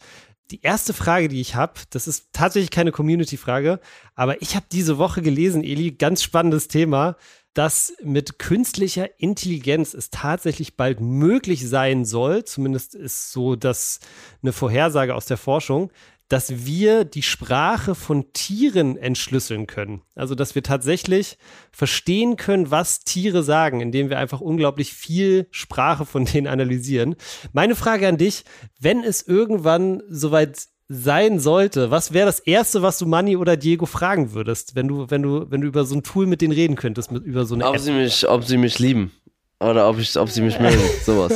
[0.52, 3.80] Die erste Frage, die ich habe, das ist tatsächlich keine Community-Frage,
[4.14, 7.16] aber ich habe diese Woche gelesen, Eli, ganz spannendes Thema
[7.54, 14.00] dass mit künstlicher Intelligenz es tatsächlich bald möglich sein soll, zumindest ist so das
[14.42, 15.90] eine Vorhersage aus der Forschung,
[16.32, 20.00] dass wir die Sprache von Tieren entschlüsseln können.
[20.14, 21.36] Also, dass wir tatsächlich
[21.72, 27.16] verstehen können, was Tiere sagen, indem wir einfach unglaublich viel Sprache von denen analysieren.
[27.52, 28.44] Meine Frage an dich,
[28.80, 33.86] wenn es irgendwann soweit sein sollte, was wäre das erste, was du Manni oder Diego
[33.86, 36.76] fragen würdest, wenn du, wenn du, wenn du über so ein Tool mit denen reden
[36.76, 37.80] könntest, mit, über so eine ob App?
[37.80, 39.12] Sie mich, ob sie mich lieben.
[39.60, 41.32] Oder ob, ich, ob sie mich mögen, sowas.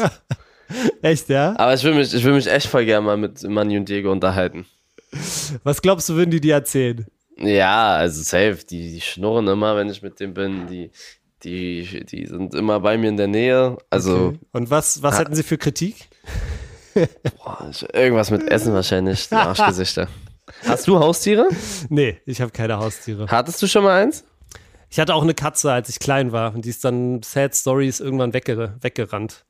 [1.03, 1.55] echt, ja?
[1.59, 4.11] Aber ich will mich, ich will mich echt voll gerne mal mit Manni und Diego
[4.11, 4.67] unterhalten.
[5.63, 7.07] Was glaubst du, würden die dir erzählen?
[7.39, 8.59] Ja, also safe.
[8.69, 10.67] Die, die schnurren immer, wenn ich mit dem bin.
[10.67, 10.91] Die,
[11.45, 13.77] die, die sind immer bei mir in der Nähe.
[13.91, 14.29] Also.
[14.29, 14.39] Okay.
[14.53, 16.09] Und was, was hätten sie für Kritik?
[17.39, 20.09] Boah, irgendwas mit Essen wahrscheinlich, die Arschgesichter.
[20.65, 21.49] Hast du Haustiere?
[21.89, 23.27] Nee, ich habe keine Haustiere.
[23.29, 24.25] Hattest du schon mal eins?
[24.89, 26.55] Ich hatte auch eine Katze, als ich klein war.
[26.55, 29.45] Und die ist dann Sad Stories irgendwann wegger weggerannt.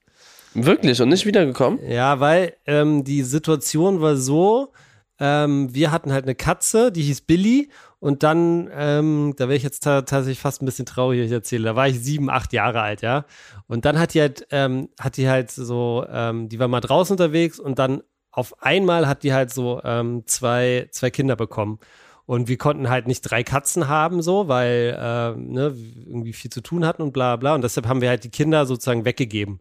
[0.54, 1.00] Wirklich?
[1.02, 1.78] Und nicht wiedergekommen?
[1.86, 4.72] Ja, weil ähm, die Situation war so,
[5.20, 7.70] ähm, wir hatten halt eine Katze, die hieß Billy.
[7.98, 11.64] Und dann, ähm, da wäre ich jetzt tatsächlich fast ein bisschen traurig, ich erzähle.
[11.64, 13.24] Da war ich sieben, acht Jahre alt, ja.
[13.68, 17.14] Und dann hat die halt, ähm, hat die halt so, ähm, die war mal draußen
[17.14, 21.78] unterwegs und dann auf einmal hat die halt so ähm, zwei, zwei Kinder bekommen.
[22.26, 25.74] Und wir konnten halt nicht drei Katzen haben, so, weil äh, ne,
[26.06, 27.54] irgendwie viel zu tun hatten und bla bla.
[27.54, 29.60] Und deshalb haben wir halt die Kinder sozusagen weggegeben.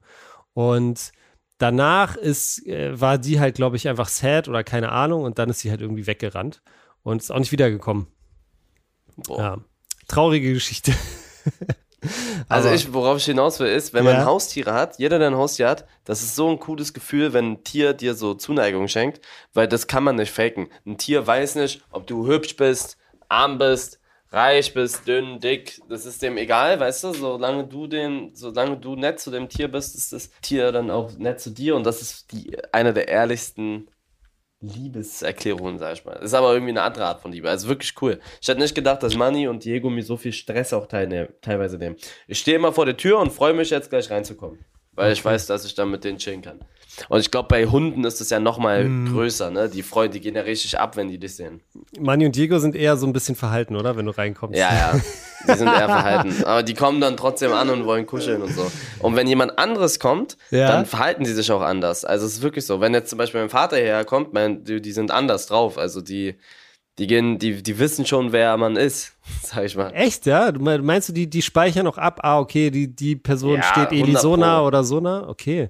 [0.53, 1.11] Und
[1.57, 5.23] danach ist, äh, war die halt, glaube ich, einfach sad oder keine Ahnung.
[5.23, 6.61] Und dann ist sie halt irgendwie weggerannt
[7.03, 8.07] und ist auch nicht wiedergekommen.
[9.17, 9.39] Boah.
[9.39, 9.57] Ja.
[10.07, 10.93] Traurige Geschichte.
[12.49, 14.13] Also ich, worauf ich hinaus will, ist, wenn ja.
[14.13, 17.53] man Haustiere hat, jeder, der ein Haustier hat, das ist so ein cooles Gefühl, wenn
[17.53, 19.21] ein Tier dir so Zuneigung schenkt,
[19.53, 20.67] weil das kann man nicht faken.
[20.85, 22.97] Ein Tier weiß nicht, ob du hübsch bist,
[23.27, 23.99] arm bist,
[24.31, 28.95] reich bist, dünn, dick, das ist dem egal, weißt du, solange du den, solange du
[28.95, 32.01] nett zu dem Tier bist, ist das Tier dann auch nett zu dir und das
[32.01, 33.87] ist die, eine der ehrlichsten
[34.67, 36.13] Liebeserklärungen, sag ich mal.
[36.13, 37.49] Ist aber irgendwie eine andere Art von Liebe.
[37.49, 38.19] Also wirklich cool.
[38.41, 41.95] Ich hätte nicht gedacht, dass Manni und Diego mir so viel Stress auch teilweise nehmen.
[42.27, 44.59] Ich stehe immer vor der Tür und freue mich jetzt gleich reinzukommen.
[44.93, 45.13] Weil okay.
[45.19, 46.59] ich weiß, dass ich dann mit denen chillen kann.
[47.09, 49.13] Und ich glaube, bei Hunden ist es ja noch mal mm.
[49.13, 49.69] größer, ne?
[49.69, 51.61] Die freuen, die gehen ja richtig ab, wenn die dich sehen.
[51.99, 53.95] Manni und Diego sind eher so ein bisschen verhalten, oder?
[53.95, 54.57] Wenn du reinkommst.
[54.57, 55.01] Ja, ja.
[55.47, 56.43] Die sind eher verhalten.
[56.45, 58.71] Aber die kommen dann trotzdem an und wollen kuscheln und so.
[58.99, 60.67] Und wenn jemand anderes kommt, ja.
[60.67, 62.05] dann verhalten die sich auch anders.
[62.05, 62.81] Also es ist wirklich so.
[62.81, 65.77] Wenn jetzt zum Beispiel mein Vater hierher kommt, mein, die, die sind anders drauf.
[65.77, 66.35] Also die,
[66.97, 69.91] die gehen, die, die wissen schon, wer man ist, sag ich mal.
[69.93, 70.51] Echt, ja?
[70.51, 73.91] Du meinst du, die, die speichern auch ab, ah, okay, die, die Person ja, steht
[73.91, 75.27] Elisona oder Sona?
[75.27, 75.69] Okay.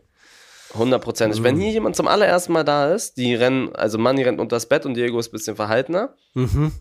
[0.78, 1.40] Hundertprozentig.
[1.40, 1.44] Mhm.
[1.44, 4.68] Wenn hier jemand zum allerersten Mal da ist, die rennen, also Manni rennt unter das
[4.68, 6.16] Bett und Diego ist ein bisschen verhaltener.
[6.34, 6.72] Mhm.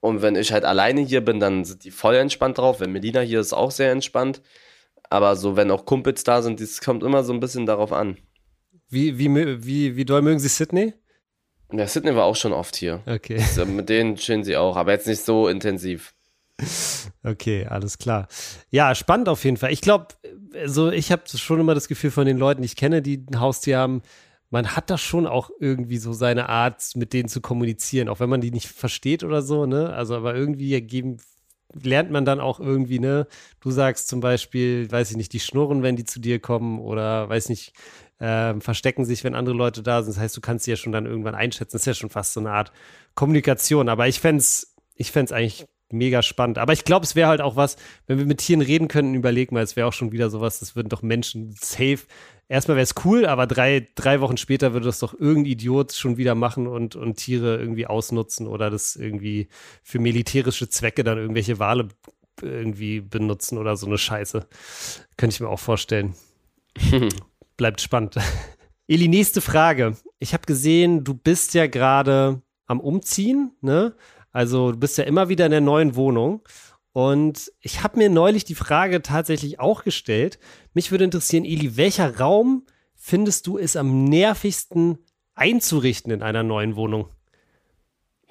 [0.00, 2.80] Und wenn ich halt alleine hier bin, dann sind die voll entspannt drauf.
[2.80, 4.42] Wenn Melina hier ist, auch sehr entspannt.
[5.08, 8.18] Aber so, wenn auch Kumpels da sind, das kommt immer so ein bisschen darauf an.
[8.88, 9.28] Wie, wie,
[9.64, 10.94] wie, wie doll mögen Sie Sydney?
[11.72, 13.02] Ja, Sydney war auch schon oft hier.
[13.06, 13.38] Okay.
[13.38, 16.13] Also mit denen chillen sie auch, aber jetzt nicht so intensiv.
[17.22, 18.28] Okay, alles klar.
[18.70, 19.72] Ja, spannend auf jeden Fall.
[19.72, 20.08] Ich glaube,
[20.54, 23.40] also ich habe schon immer das Gefühl von den Leuten, die ich kenne, die ein
[23.40, 24.02] Haustier haben,
[24.50, 28.28] man hat da schon auch irgendwie so seine Art, mit denen zu kommunizieren, auch wenn
[28.30, 29.92] man die nicht versteht oder so, ne?
[29.92, 31.16] Also, aber irgendwie geben,
[31.82, 33.26] lernt man dann auch irgendwie, ne?
[33.60, 37.28] Du sagst zum Beispiel, weiß ich nicht, die schnurren, wenn die zu dir kommen oder
[37.28, 37.72] weiß nicht,
[38.18, 40.14] äh, verstecken sich, wenn andere Leute da sind.
[40.14, 41.72] Das heißt, du kannst sie ja schon dann irgendwann einschätzen.
[41.72, 42.70] Das ist ja schon fast so eine Art
[43.16, 43.88] Kommunikation.
[43.88, 46.58] Aber ich fände es, ich eigentlich mega spannend.
[46.58, 49.52] Aber ich glaube, es wäre halt auch was, wenn wir mit Tieren reden könnten, überleg
[49.52, 52.00] mal, es wäre auch schon wieder sowas, das würden doch Menschen safe.
[52.48, 56.16] Erstmal wäre es cool, aber drei, drei Wochen später würde das doch irgendein Idiot schon
[56.16, 59.48] wieder machen und, und Tiere irgendwie ausnutzen oder das irgendwie
[59.82, 61.88] für militärische Zwecke dann irgendwelche Wale
[62.42, 64.46] irgendwie benutzen oder so eine Scheiße.
[65.16, 66.14] Könnte ich mir auch vorstellen.
[67.56, 68.16] Bleibt spannend.
[68.86, 69.96] Eli, nächste Frage.
[70.18, 73.94] Ich habe gesehen, du bist ja gerade am Umziehen, ne?
[74.34, 76.42] Also du bist ja immer wieder in der neuen Wohnung.
[76.92, 80.38] Und ich habe mir neulich die Frage tatsächlich auch gestellt.
[80.74, 84.98] Mich würde interessieren, Eli, welcher Raum findest du ist am nervigsten
[85.34, 87.08] einzurichten in einer neuen Wohnung?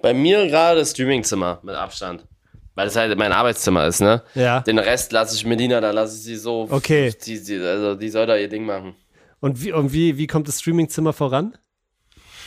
[0.02, 2.28] Bei mir gerade das Streamingzimmer mit Abstand.
[2.76, 4.24] Weil es halt mein Arbeitszimmer ist, ne?
[4.36, 4.60] Ja.
[4.62, 6.68] Den Rest lasse ich Medina, da lasse ich sie so.
[6.70, 7.14] Okay.
[7.26, 8.96] Die, die, also die soll da ihr Ding machen.
[9.40, 11.58] Und wie, und wie, wie kommt das Streamingzimmer voran?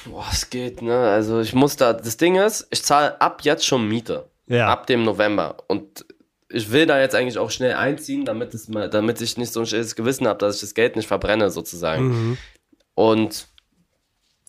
[0.08, 0.96] Boah, es geht, ne?
[1.10, 4.28] Also ich muss da, das Ding ist, ich zahle ab jetzt schon Miete.
[4.46, 4.68] Ja.
[4.68, 5.56] Ab dem November.
[5.66, 6.04] Und
[6.48, 9.60] ich will da jetzt eigentlich auch schnell einziehen, damit, es mal, damit ich nicht so
[9.60, 12.08] ein schlechtes Gewissen habe, dass ich das Geld nicht verbrenne, sozusagen.
[12.08, 12.38] Mhm.
[12.94, 13.48] Und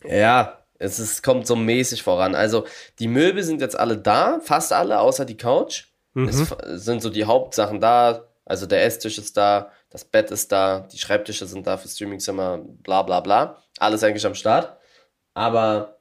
[0.03, 2.35] ja, es ist, kommt so mäßig voran.
[2.35, 2.65] Also
[2.99, 5.85] die Möbel sind jetzt alle da, fast alle, außer die Couch.
[6.13, 6.29] Mhm.
[6.29, 8.27] Es sind so die Hauptsachen da.
[8.45, 12.59] Also der Esstisch ist da, das Bett ist da, die Schreibtische sind da für Streamingzimmer,
[12.83, 13.63] bla bla bla.
[13.79, 14.76] Alles eigentlich am Start
[15.37, 15.99] aber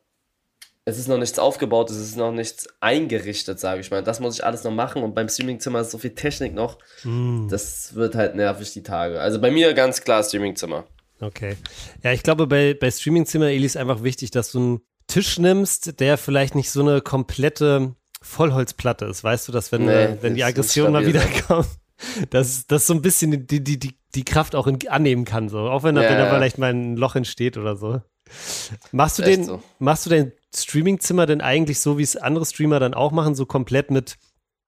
[0.87, 4.03] es ist noch nichts aufgebaut, es ist noch nichts eingerichtet, sage ich mal.
[4.03, 6.79] Das muss ich alles noch machen und beim Streamingzimmer ist so viel Technik noch.
[7.05, 7.49] Mm.
[7.49, 9.21] Das wird halt nervig die Tage.
[9.21, 10.85] Also bei mir ganz klar Streamingzimmer.
[11.21, 11.57] Okay.
[12.03, 16.01] Ja, ich glaube, bei, bei Streamingzimmer, Eli, ist einfach wichtig, dass du einen Tisch nimmst,
[16.01, 19.23] der vielleicht nicht so eine komplette Vollholzplatte ist.
[19.23, 21.69] Weißt du, dass wenn, nee, äh, wenn die Aggression mal wieder kommt,
[22.31, 25.59] dass das so ein bisschen die, die, die, die Kraft auch in, annehmen kann, so.
[25.59, 28.01] Auch wenn da, ja, wenn da vielleicht mal ein Loch entsteht oder so.
[28.93, 29.63] Machst du den, so.
[29.79, 33.47] machst du dein Streamingzimmer denn eigentlich so, wie es andere Streamer dann auch machen, so
[33.47, 34.17] komplett mit,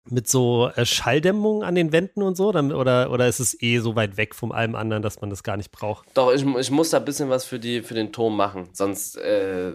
[0.05, 2.49] mit so äh, Schalldämmung an den Wänden und so?
[2.49, 5.57] Oder, oder ist es eh so weit weg von allem anderen, dass man das gar
[5.57, 6.07] nicht braucht?
[6.15, 8.69] Doch, ich, ich muss da ein bisschen was für, die, für den Ton machen.
[8.73, 9.73] Sonst äh,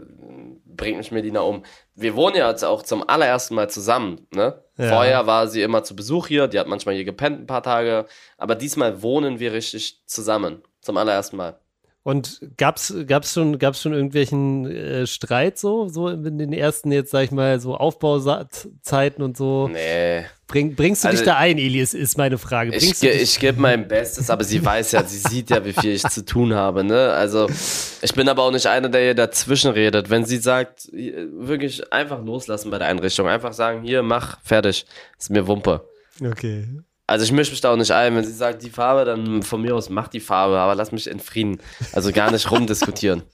[0.65, 1.63] bringt mich Melina um.
[1.96, 4.63] Wir wohnen ja jetzt auch zum allerersten Mal zusammen, ne?
[4.78, 4.89] Ja.
[4.89, 8.08] Vorher war sie immer zu Besuch hier, die hat manchmal hier gepennt ein paar Tage,
[8.39, 11.60] aber diesmal wohnen wir richtig zusammen, zum allerersten Mal.
[12.04, 17.12] Und gab's gab's schon gab's schon irgendwelchen äh, Streit so so in den ersten jetzt
[17.12, 19.70] sag ich mal so Aufbauzeiten und so?
[19.70, 20.26] Nee.
[20.48, 22.72] Bring, bringst du also, dich da ein, Elias, ist meine Frage.
[22.72, 25.94] Bringst ich, ich gebe mein Bestes, aber sie weiß ja, sie sieht ja, wie viel
[25.94, 27.12] ich zu tun habe, ne?
[27.12, 27.48] Also,
[28.02, 30.12] ich bin aber auch nicht einer, der ihr dazwischen redet.
[30.12, 34.86] Wenn sie sagt, wirklich einfach loslassen bei der Einrichtung, einfach sagen, hier, mach, fertig,
[35.18, 35.88] ist mir Wumpe.
[36.24, 36.68] Okay.
[37.13, 38.15] Also ich mische mich da auch nicht ein.
[38.15, 41.06] Wenn sie sagt, die Farbe, dann von mir aus mach die Farbe, aber lass mich
[41.08, 41.60] in Frieden.
[41.91, 43.21] Also gar nicht rumdiskutieren.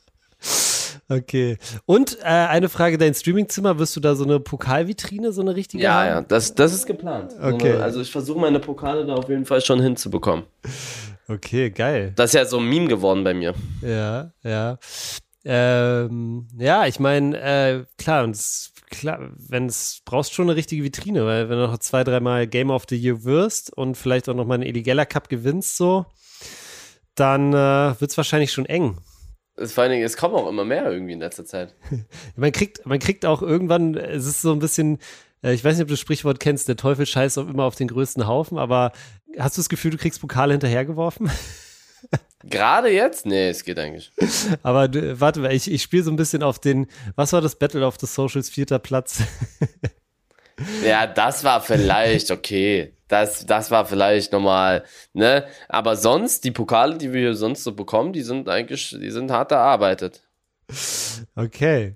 [1.11, 1.57] Okay.
[1.87, 5.81] Und äh, eine Frage, dein Streamingzimmer, wirst du da so eine Pokalvitrine, so eine richtige
[5.83, 6.07] Ja, haben?
[6.07, 7.33] ja, das, das ist geplant.
[7.41, 7.77] Okay.
[7.77, 10.45] So also ich versuche meine Pokale da auf jeden Fall schon hinzubekommen.
[11.27, 12.13] Okay, geil.
[12.15, 13.55] Das ist ja so ein Meme geworden bei mir.
[13.81, 14.77] Ja, ja.
[15.43, 18.37] Ähm, ja, ich meine, äh, klar, und
[18.89, 22.69] klar, wenn es brauchst schon eine richtige Vitrine, weil wenn du noch zwei, dreimal Game
[22.69, 26.05] of the Year wirst und vielleicht auch noch mal einen Eligella Cup gewinnst, so,
[27.15, 28.97] dann äh, wird es wahrscheinlich schon eng.
[29.57, 31.75] Vor allen Dingen, es kommen auch immer mehr irgendwie in letzter Zeit.
[32.35, 34.99] man kriegt, man kriegt auch irgendwann, es ist so ein bisschen,
[35.43, 37.75] äh, ich weiß nicht, ob du das Sprichwort kennst, der Teufel scheißt auch immer auf
[37.75, 38.93] den größten Haufen, aber
[39.37, 41.29] hast du das Gefühl, du kriegst Pokale hinterhergeworfen?
[42.43, 43.25] Gerade jetzt?
[43.25, 44.11] Nee, es geht eigentlich.
[44.63, 47.55] Aber du, warte mal, ich, ich spiele so ein bisschen auf den, was war das
[47.55, 49.21] Battle of the Socials, vierter Platz?
[50.85, 52.93] ja, das war vielleicht okay.
[53.09, 55.47] Das, das war vielleicht nochmal, ne?
[55.67, 59.31] Aber sonst, die Pokale, die wir hier sonst so bekommen, die sind eigentlich, die sind
[59.31, 60.21] hart erarbeitet.
[61.35, 61.95] Okay.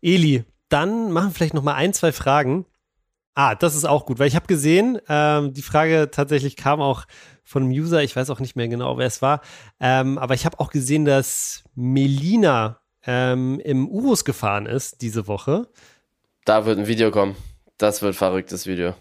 [0.00, 2.64] Eli, dann machen wir vielleicht nochmal ein, zwei Fragen.
[3.34, 7.04] Ah, das ist auch gut, weil ich habe gesehen, ähm, die Frage tatsächlich kam auch
[7.44, 9.40] von einem User, ich weiß auch nicht mehr genau, wer es war,
[9.80, 15.68] ähm, aber ich habe auch gesehen, dass Melina ähm, im Urus gefahren ist diese Woche.
[16.44, 17.36] Da wird ein Video kommen.
[17.78, 18.94] Das wird verrücktes Video.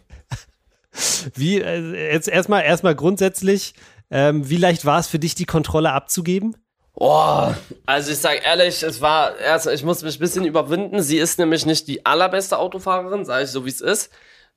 [1.35, 3.73] wie, äh, jetzt erstmal, erstmal grundsätzlich,
[4.09, 6.55] ähm, wie leicht war es für dich, die Kontrolle abzugeben?
[6.93, 7.47] Oh,
[7.86, 11.01] also ich sag ehrlich, es war erst, ich muss mich ein bisschen überwinden.
[11.01, 14.12] Sie ist nämlich nicht die allerbeste Autofahrerin, sage ich so wie es ist.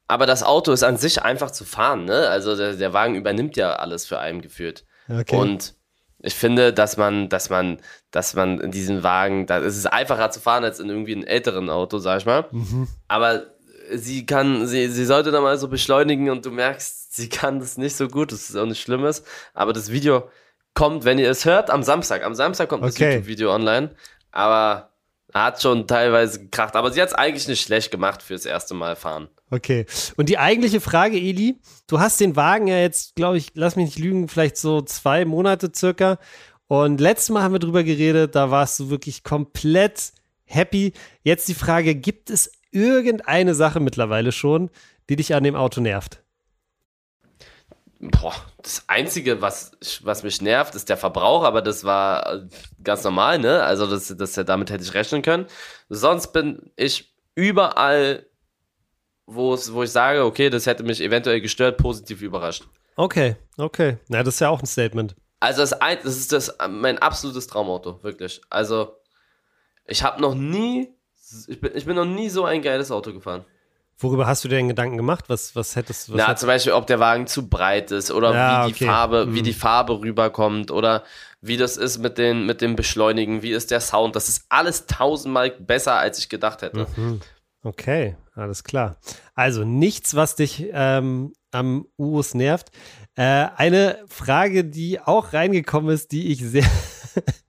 [0.09, 2.29] Aber das Auto ist an sich einfach zu fahren, ne?
[2.29, 4.85] Also der, der Wagen übernimmt ja alles für einen geführt.
[5.09, 5.37] Okay.
[5.37, 5.75] Und
[6.18, 7.79] ich finde, dass man, dass man,
[8.11, 11.25] dass man in diesem Wagen, da ist es einfacher zu fahren als in irgendwie einem
[11.25, 12.47] älteren Auto, sag ich mal.
[12.51, 12.88] Mhm.
[13.09, 13.47] Aber
[13.92, 17.79] sie kann, sie, sie sollte da mal so beschleunigen und du merkst, sie kann das
[17.79, 19.23] nicht so gut, das ist auch nicht Schlimmes.
[19.53, 20.29] Aber das Video
[20.74, 22.24] kommt, wenn ihr es hört, am Samstag.
[22.24, 23.90] Am Samstag kommt das YouTube-Video online.
[24.30, 24.90] Aber
[25.32, 26.76] hat schon teilweise gekracht.
[26.76, 29.28] Aber sie hat es eigentlich nicht schlecht gemacht fürs erste Mal fahren.
[29.50, 29.87] Okay.
[30.16, 33.87] Und die eigentliche Frage, Eli, du hast den Wagen ja jetzt, glaube ich, lass mich
[33.87, 36.18] nicht lügen, vielleicht so zwei Monate circa.
[36.66, 40.12] Und letztes Mal haben wir drüber geredet, da warst du wirklich komplett
[40.44, 40.92] happy.
[41.22, 44.70] Jetzt die Frage, gibt es irgendeine Sache mittlerweile schon,
[45.08, 46.23] die dich an dem Auto nervt?
[48.11, 52.47] Boah, das Einzige, was, was mich nervt, ist der Verbrauch, aber das war
[52.83, 53.62] ganz normal, ne?
[53.62, 55.47] Also das, das, damit hätte ich rechnen können.
[55.88, 58.27] Sonst bin ich überall,
[59.27, 62.64] wo es, wo ich sage, okay, das hätte mich eventuell gestört, positiv überrascht.
[62.97, 63.99] Okay, okay.
[64.09, 65.17] Na, das ist ja auch ein Statement.
[65.40, 68.40] Also das, ein, das ist das mein absolutes Traumauto, wirklich.
[68.51, 68.97] Also
[69.87, 70.95] ich habe noch nie,
[71.49, 73.45] ich bin, ich bin noch nie so ein geiles Auto gefahren.
[73.98, 75.24] Worüber hast du dir denn Gedanken gemacht?
[75.28, 76.16] Was, was hättest du?
[76.16, 78.87] Na, zum Beispiel, ob der Wagen zu breit ist oder ja, wie die okay.
[78.87, 79.35] Farbe, mhm.
[79.35, 81.04] wie die Farbe rüberkommt oder
[81.40, 84.16] wie das ist mit den, mit dem Beschleunigen, wie ist der Sound.
[84.16, 86.87] Das ist alles tausendmal besser, als ich gedacht hätte.
[86.96, 87.20] Mhm.
[87.62, 88.96] Okay, alles klar.
[89.35, 92.70] Also nichts, was dich ähm, am Urus nervt.
[93.14, 96.64] Äh, eine Frage, die auch reingekommen ist, die ich sehr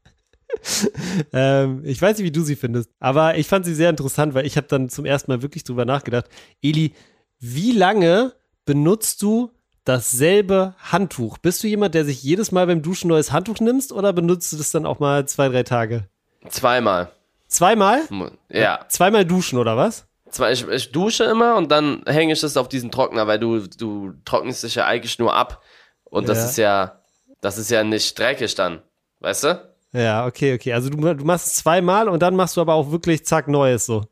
[1.34, 4.46] ähm, ich weiß nicht, wie du sie findest, aber ich fand sie sehr interessant, weil
[4.46, 6.26] ich habe dann zum ersten Mal wirklich drüber nachgedacht.
[6.62, 6.94] Eli,
[7.40, 8.34] wie lange
[8.66, 9.52] benutzt du
[9.84, 11.38] dasselbe Handtuch?
[11.38, 14.58] Bist du jemand, der sich jedes Mal beim Duschen neues Handtuch nimmst oder benutzt du
[14.58, 16.08] das dann auch mal zwei, drei Tage?
[16.50, 17.12] Zweimal.
[17.48, 18.02] Zweimal?
[18.50, 18.86] Ja.
[18.90, 20.08] Zweimal duschen oder was?
[20.52, 24.14] Ich, ich dusche immer und dann hänge ich das auf diesen Trockner, weil du, du
[24.26, 25.64] trocknest dich ja eigentlich nur ab.
[26.04, 27.00] Und das ist ja,
[27.42, 28.82] das ist ja nicht dreckig dann.
[29.20, 29.75] Weißt du?
[29.96, 30.74] Ja, okay, okay.
[30.74, 33.86] Also du, du machst es zweimal und dann machst du aber auch wirklich zack Neues
[33.86, 34.04] so.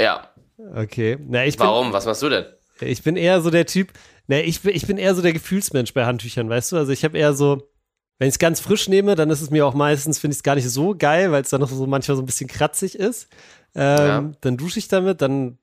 [0.00, 0.28] Ja.
[0.74, 1.18] Okay.
[1.28, 1.88] Na, ich Warum?
[1.88, 2.46] Bin, Was machst du denn?
[2.80, 3.92] Ich bin eher so der Typ,
[4.26, 6.76] na, ich, ich bin eher so der Gefühlsmensch bei Handtüchern, weißt du?
[6.76, 7.68] Also ich habe eher so,
[8.18, 10.42] wenn ich es ganz frisch nehme, dann ist es mir auch meistens, finde ich es
[10.42, 13.28] gar nicht so geil, weil es dann noch so manchmal so ein bisschen kratzig ist.
[13.74, 14.30] Ähm, ja.
[14.40, 15.58] Dann dusche ich damit, dann,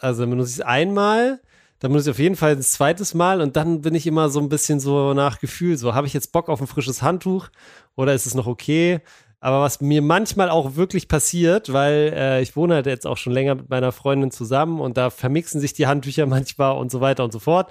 [0.00, 1.40] also dann benutze ich es einmal,
[1.80, 4.40] dann benutze ich auf jeden Fall ein zweites Mal und dann bin ich immer so
[4.40, 7.48] ein bisschen so nach Gefühl, so habe ich jetzt Bock auf ein frisches Handtuch
[7.94, 9.00] oder ist es noch okay?
[9.40, 13.32] Aber was mir manchmal auch wirklich passiert, weil äh, ich wohne halt jetzt auch schon
[13.32, 17.24] länger mit meiner Freundin zusammen und da vermixen sich die Handtücher manchmal und so weiter
[17.24, 17.70] und so fort.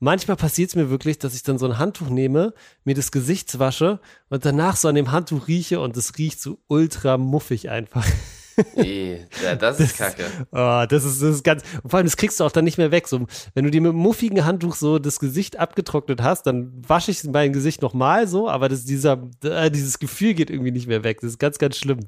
[0.00, 2.54] Manchmal passiert es mir wirklich, dass ich dann so ein Handtuch nehme,
[2.84, 3.98] mir das Gesicht wasche
[4.28, 8.06] und danach so an dem Handtuch rieche und es riecht so ultra muffig einfach.
[8.74, 10.24] Nee, ja, das ist kacke.
[10.52, 12.90] Oh, das ist, das ist ganz, vor allem, das kriegst du auch dann nicht mehr
[12.90, 13.08] weg.
[13.08, 17.10] So, wenn du dir mit einem muffigen Handtuch so das Gesicht abgetrocknet hast, dann wasche
[17.10, 21.04] ich mein Gesicht nochmal so, aber das, dieser, äh, dieses Gefühl geht irgendwie nicht mehr
[21.04, 21.20] weg.
[21.20, 22.00] Das ist ganz, ganz schlimm.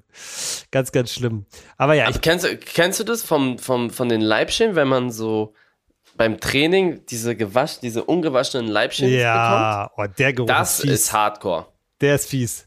[0.70, 1.46] Ganz, ganz schlimm.
[1.76, 2.04] Aber ja.
[2.04, 5.54] Aber ich, kennst, kennst du das vom, vom, von den Leibchen, wenn man so
[6.16, 10.10] beim Training diese gewasch, diese ungewaschenen Leibchen ja, bekommt?
[10.10, 11.66] Oh, der Geruch das ist, ist Hardcore.
[12.00, 12.66] Der ist fies.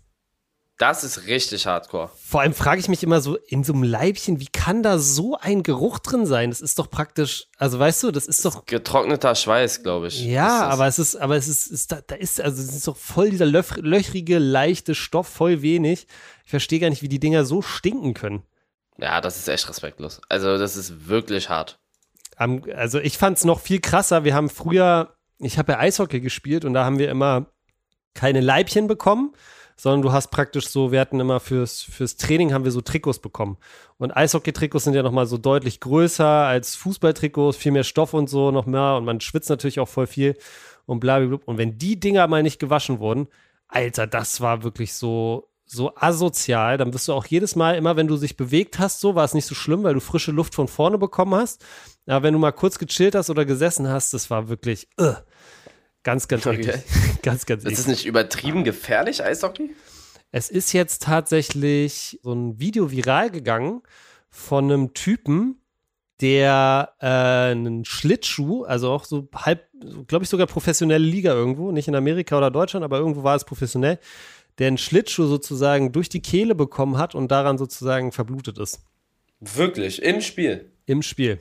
[0.84, 2.10] Das ist richtig hardcore.
[2.14, 5.38] Vor allem frage ich mich immer so, in so einem Leibchen, wie kann da so
[5.40, 6.50] ein Geruch drin sein?
[6.50, 8.66] Das ist doch praktisch, also weißt du, das ist doch.
[8.66, 10.22] Getrockneter Schweiß, glaube ich.
[10.26, 12.98] Ja, aber es ist, aber es ist, ist da, da, ist, also es ist doch
[12.98, 16.06] voll dieser löch, löchrige, leichte Stoff, voll wenig.
[16.44, 18.44] Ich verstehe gar nicht, wie die Dinger so stinken können.
[18.98, 20.20] Ja, das ist echt respektlos.
[20.28, 21.80] Also, das ist wirklich hart.
[22.36, 24.26] also, ich fand es noch viel krasser.
[24.26, 27.46] Wir haben früher, ich habe ja Eishockey gespielt und da haben wir immer
[28.14, 29.34] keine Leibchen bekommen
[29.76, 33.20] sondern du hast praktisch so, wir hatten immer fürs, fürs Training haben wir so Trikots
[33.20, 33.58] bekommen.
[33.98, 38.52] Und Eishockey-Trikots sind ja nochmal so deutlich größer als Fußballtrikots, viel mehr Stoff und so
[38.52, 40.38] noch mehr und man schwitzt natürlich auch voll viel
[40.86, 41.40] und bla, bla, bla.
[41.46, 43.28] Und wenn die Dinger mal nicht gewaschen wurden,
[43.68, 46.78] Alter, das war wirklich so, so asozial.
[46.78, 49.34] Dann bist du auch jedes Mal, immer wenn du dich bewegt hast, so war es
[49.34, 51.64] nicht so schlimm, weil du frische Luft von vorne bekommen hast.
[52.06, 55.14] Aber wenn du mal kurz gechillt hast oder gesessen hast, das war wirklich, uh,
[56.04, 56.62] Ganz, ganz okay.
[56.62, 56.84] eklig.
[57.22, 57.74] ganz, ganz eklig.
[57.74, 59.74] Ist es nicht übertrieben gefährlich, Eishockey?
[60.32, 63.82] Es ist jetzt tatsächlich so ein Video viral gegangen
[64.30, 65.62] von einem Typen,
[66.22, 69.68] der äh, einen Schlittschuh, also auch so halb,
[70.08, 73.45] glaube ich sogar professionelle Liga irgendwo, nicht in Amerika oder Deutschland, aber irgendwo war es
[73.45, 73.99] professionell,
[74.58, 78.82] der einen Schlittschuh sozusagen durch die Kehle bekommen hat und daran sozusagen verblutet ist.
[79.39, 80.01] Wirklich?
[80.01, 80.72] Im Spiel?
[80.86, 81.39] Im Spiel.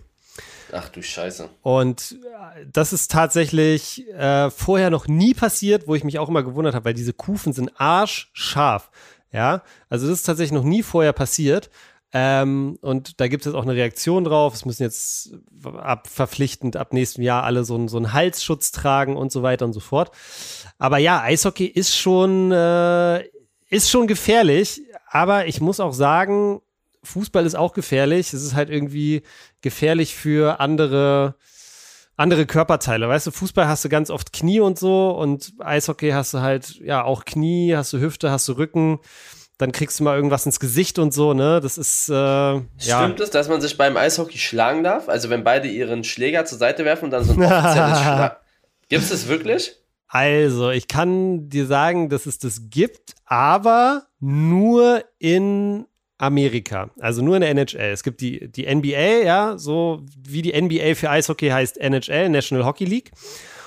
[0.72, 1.48] Ach du Scheiße.
[1.62, 6.42] Und äh, das ist tatsächlich äh, vorher noch nie passiert, wo ich mich auch immer
[6.42, 8.90] gewundert habe, weil diese Kufen sind arschscharf.
[9.32, 11.70] Ja, also das ist tatsächlich noch nie vorher passiert.
[12.14, 14.54] Ähm, und da gibt es auch eine Reaktion drauf.
[14.54, 19.32] Es müssen jetzt ab verpflichtend ab nächstem Jahr alle so, so einen Halsschutz tragen und
[19.32, 20.10] so weiter und so fort.
[20.78, 23.24] Aber ja, Eishockey ist schon, äh,
[23.68, 24.82] ist schon gefährlich.
[25.08, 26.60] Aber ich muss auch sagen,
[27.04, 28.32] Fußball ist auch gefährlich.
[28.32, 29.22] Es ist halt irgendwie
[29.60, 31.34] gefährlich für andere,
[32.16, 33.08] andere Körperteile.
[33.08, 36.76] Weißt du, Fußball hast du ganz oft Knie und so und Eishockey hast du halt,
[36.76, 39.00] ja, auch Knie, hast du Hüfte, hast du Rücken.
[39.58, 41.60] Dann kriegst du mal irgendwas ins Gesicht und so, ne?
[41.60, 42.62] Das ist, äh, ja.
[42.78, 45.08] Stimmt es, dass man sich beim Eishockey schlagen darf?
[45.08, 48.40] Also wenn beide ihren Schläger zur Seite werfen und dann so ein offizielles Schlag.
[48.88, 49.76] Gibt es das wirklich?
[50.08, 55.86] Also, ich kann dir sagen, dass es das gibt, aber nur in
[56.22, 57.90] Amerika, also nur in der NHL.
[57.90, 62.64] Es gibt die, die NBA, ja, so wie die NBA für Eishockey heißt NHL, National
[62.64, 63.10] Hockey League.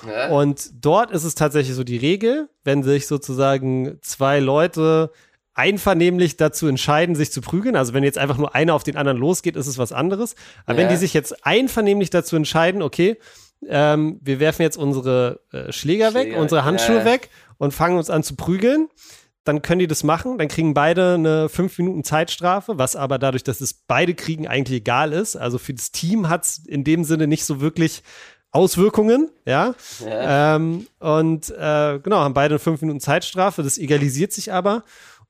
[0.08, 0.30] Ja.
[0.30, 5.12] Und dort ist es tatsächlich so die Regel, wenn sich sozusagen zwei Leute
[5.54, 7.76] einvernehmlich dazu entscheiden, sich zu prügeln.
[7.76, 10.36] Also wenn jetzt einfach nur einer auf den anderen losgeht, ist es was anderes.
[10.66, 10.84] Aber ja.
[10.84, 13.18] wenn die sich jetzt einvernehmlich dazu entscheiden, okay,
[13.68, 17.06] ähm, wir werfen jetzt unsere äh, Schläger, Schläger, weg, unsere Handschuhe ja.
[17.06, 18.88] weg und fangen uns an zu prügeln,
[19.46, 23.44] dann können die das machen, dann kriegen beide eine fünf Minuten Zeitstrafe, was aber dadurch,
[23.44, 25.36] dass es beide kriegen, eigentlich egal ist.
[25.36, 28.04] Also für das Team hat es in dem Sinne nicht so wirklich
[28.52, 29.76] Auswirkungen, ja.
[30.00, 30.56] ja.
[30.56, 34.84] Ähm, und äh, genau, haben beide eine fünf Minuten Zeitstrafe, das egalisiert sich aber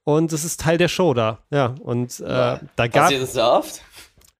[0.03, 1.75] und das ist Teil der Show da, ja.
[1.79, 2.59] Und äh, ja.
[2.75, 3.81] da gab Passiert das so oft?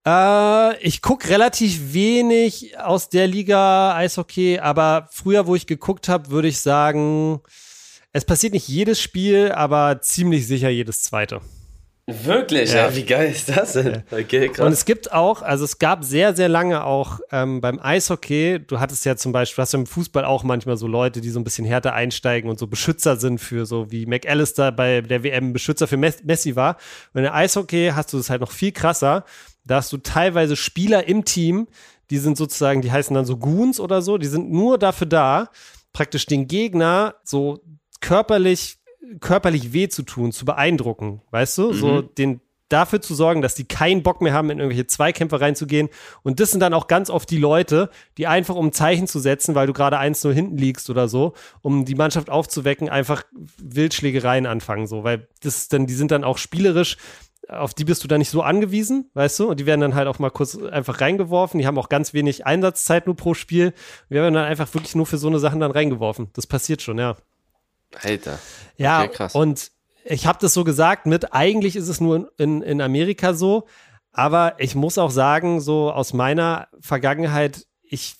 [0.07, 6.30] Äh, ich gucke relativ wenig aus der Liga Eishockey, aber früher, wo ich geguckt habe,
[6.30, 7.41] würde ich sagen,
[8.16, 11.41] es passiert nicht jedes Spiel, aber ziemlich sicher jedes zweite.
[12.07, 12.72] Wirklich?
[12.72, 12.88] Ja.
[12.88, 12.95] ja.
[12.95, 14.03] wie geil ist das denn?
[14.09, 14.66] Okay, krass.
[14.66, 18.80] Und es gibt auch, also es gab sehr, sehr lange auch ähm, beim Eishockey, du
[18.80, 21.43] hattest ja zum Beispiel, hast du im Fußball auch manchmal so Leute, die so ein
[21.43, 25.86] bisschen härter einsteigen und so Beschützer sind für so wie McAllister bei der WM Beschützer
[25.86, 26.78] für Messi war.
[27.13, 29.26] Und in Eishockey hast du das halt noch viel krasser.
[29.66, 31.68] Da hast du teilweise Spieler im Team,
[32.11, 35.49] die sind sozusagen, die heißen dann so Goons oder so, die sind nur dafür da,
[35.91, 37.61] praktisch den Gegner so
[38.02, 38.78] körperlich,
[39.20, 41.72] körperlich weh zu tun, zu beeindrucken, weißt du?
[41.72, 41.74] Mhm.
[41.74, 45.89] So den, dafür zu sorgen, dass die keinen Bock mehr haben, in irgendwelche Zweikämpfe reinzugehen.
[46.24, 49.20] Und das sind dann auch ganz oft die Leute, die einfach um ein Zeichen zu
[49.20, 53.24] setzen, weil du gerade eins nur hinten liegst oder so, um die Mannschaft aufzuwecken, einfach
[53.58, 56.98] Wildschlägereien anfangen, so, weil das dann, die sind dann auch spielerisch,
[57.48, 59.50] auf die bist du dann nicht so angewiesen, weißt du?
[59.50, 61.60] Und die werden dann halt auch mal kurz einfach reingeworfen.
[61.60, 63.74] Die haben auch ganz wenig Einsatzzeit nur pro Spiel.
[64.10, 66.30] Wir werden dann einfach wirklich nur für so eine Sachen dann reingeworfen.
[66.34, 67.16] Das passiert schon, ja.
[68.02, 68.39] Alter.
[68.78, 69.36] Ja, okay, krass.
[69.36, 69.72] und
[70.04, 73.66] ich habe das so gesagt mit, eigentlich ist es nur in, in Amerika so,
[74.12, 78.16] aber ich muss auch sagen, so aus meiner Vergangenheit, ich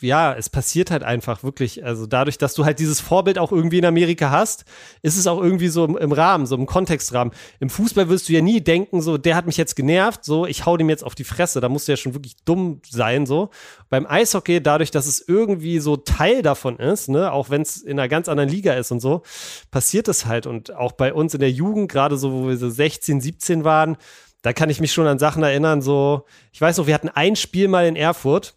[0.00, 1.84] ja, es passiert halt einfach wirklich.
[1.84, 4.64] Also dadurch, dass du halt dieses Vorbild auch irgendwie in Amerika hast,
[5.02, 7.32] ist es auch irgendwie so im, Rahmen, so im Kontextrahmen.
[7.60, 10.66] Im Fußball wirst du ja nie denken, so, der hat mich jetzt genervt, so, ich
[10.66, 11.60] hau dem jetzt auf die Fresse.
[11.60, 13.50] Da musst du ja schon wirklich dumm sein, so.
[13.88, 17.98] Beim Eishockey, dadurch, dass es irgendwie so Teil davon ist, ne, auch wenn es in
[17.98, 19.22] einer ganz anderen Liga ist und so,
[19.70, 20.46] passiert es halt.
[20.46, 23.96] Und auch bei uns in der Jugend, gerade so, wo wir so 16, 17 waren,
[24.42, 27.36] da kann ich mich schon an Sachen erinnern, so, ich weiß noch, wir hatten ein
[27.36, 28.54] Spiel mal in Erfurt,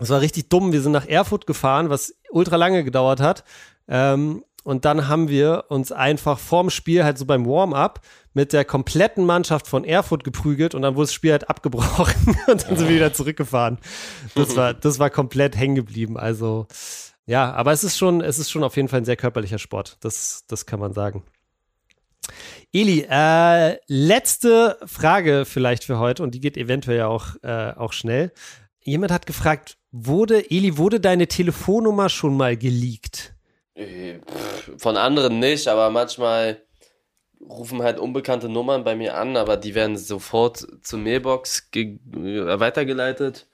[0.00, 0.72] das war richtig dumm.
[0.72, 3.44] Wir sind nach Erfurt gefahren, was ultra lange gedauert hat.
[3.86, 8.00] Ähm, und dann haben wir uns einfach vorm Spiel halt so beim Warm-up
[8.34, 12.68] mit der kompletten Mannschaft von Erfurt geprügelt und dann wurde das Spiel halt abgebrochen und
[12.68, 13.78] dann sind wir wieder zurückgefahren.
[14.34, 16.16] Das war, das war komplett hängen geblieben.
[16.16, 16.66] Also,
[17.26, 19.96] ja, aber es ist schon, es ist schon auf jeden Fall ein sehr körperlicher Sport.
[20.00, 21.24] Das, das kann man sagen.
[22.72, 27.92] Eli, äh, letzte Frage vielleicht für heute und die geht eventuell ja auch, äh, auch
[27.92, 28.32] schnell.
[28.82, 33.34] Jemand hat gefragt, wurde, Eli, wurde deine Telefonnummer schon mal geleakt?
[33.74, 34.18] Äh,
[34.78, 36.62] von anderen nicht, aber manchmal
[37.40, 43.46] rufen halt unbekannte Nummern bei mir an, aber die werden sofort zur Mailbox äh, weitergeleitet.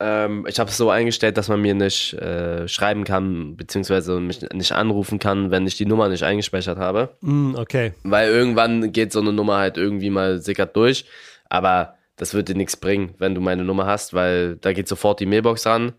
[0.00, 4.40] Ähm, ich habe es so eingestellt, dass man mir nicht äh, schreiben kann, beziehungsweise mich
[4.52, 7.16] nicht anrufen kann, wenn ich die Nummer nicht eingespeichert habe.
[7.20, 7.92] Mm, okay.
[8.02, 11.04] Weil irgendwann geht so eine Nummer halt irgendwie mal sickert durch.
[11.50, 15.20] Aber das wird dir nichts bringen, wenn du meine Nummer hast, weil da geht sofort
[15.20, 15.94] die Mailbox ran.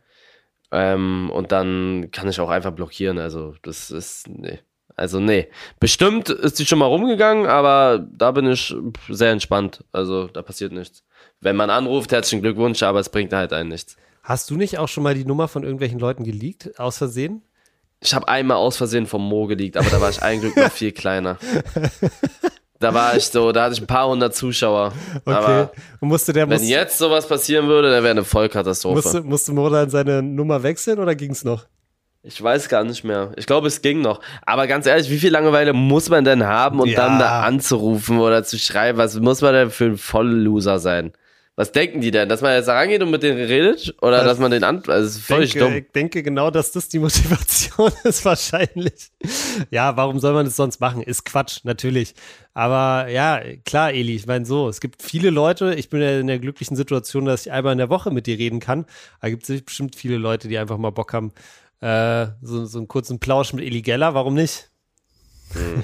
[0.71, 3.17] Ähm, und dann kann ich auch einfach blockieren.
[3.17, 4.59] Also, das ist, nee.
[4.95, 5.47] Also, nee.
[5.79, 8.71] Bestimmt ist sie schon mal rumgegangen, aber da bin ich
[9.09, 9.83] sehr entspannt.
[9.91, 11.03] Also, da passiert nichts.
[11.39, 13.97] Wenn man anruft, herzlichen Glückwunsch, aber es bringt halt einen nichts.
[14.21, 17.41] Hast du nicht auch schon mal die Nummer von irgendwelchen Leuten geleakt, aus Versehen?
[17.99, 20.91] Ich habe einmal aus Versehen vom Mo geleakt, aber da war ich eigentlich noch viel
[20.91, 21.39] kleiner.
[22.81, 24.91] Da war ich so, da hatte ich ein paar hundert Zuschauer.
[25.23, 25.35] Okay.
[25.35, 28.95] Aber Und musste der, wenn musste, jetzt sowas passieren würde, dann wäre eine Vollkatastrophe.
[28.95, 31.67] Musste, musste Modan seine Nummer wechseln oder ging es noch?
[32.23, 33.31] Ich weiß gar nicht mehr.
[33.35, 34.19] Ich glaube, es ging noch.
[34.45, 36.97] Aber ganz ehrlich, wie viel Langeweile muss man denn haben und ja.
[36.97, 38.97] dann da anzurufen oder zu schreiben?
[38.97, 41.13] Was muss man denn für ein Vollloser sein?
[41.61, 42.27] Was denken die denn?
[42.27, 43.93] Dass man jetzt da rangeht und mit denen redet?
[44.01, 44.77] Oder das dass man den an.
[44.77, 45.77] Also, das ist völlig denke, dumm.
[45.77, 49.11] Ich denke genau, dass das die Motivation ist, wahrscheinlich.
[49.69, 51.03] Ja, warum soll man das sonst machen?
[51.03, 52.15] Ist Quatsch, natürlich.
[52.55, 56.25] Aber ja, klar, Eli, ich meine so, es gibt viele Leute, ich bin ja in
[56.25, 58.87] der glücklichen Situation, dass ich einmal in der Woche mit dir reden kann.
[59.21, 61.31] Da gibt es bestimmt viele Leute, die einfach mal Bock haben,
[61.81, 64.70] äh, so, so einen kurzen Plausch mit Eli Geller, warum nicht?
[65.53, 65.83] Hm.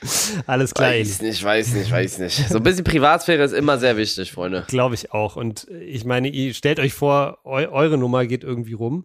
[0.46, 0.90] Alles klar.
[0.90, 2.38] Weiß nicht, weiß nicht, weiß nicht.
[2.48, 4.64] So ein bisschen Privatsphäre ist immer sehr wichtig, Freunde.
[4.68, 5.36] Glaube ich auch.
[5.36, 9.04] Und ich meine, ihr stellt euch vor, eu eure Nummer geht irgendwie rum.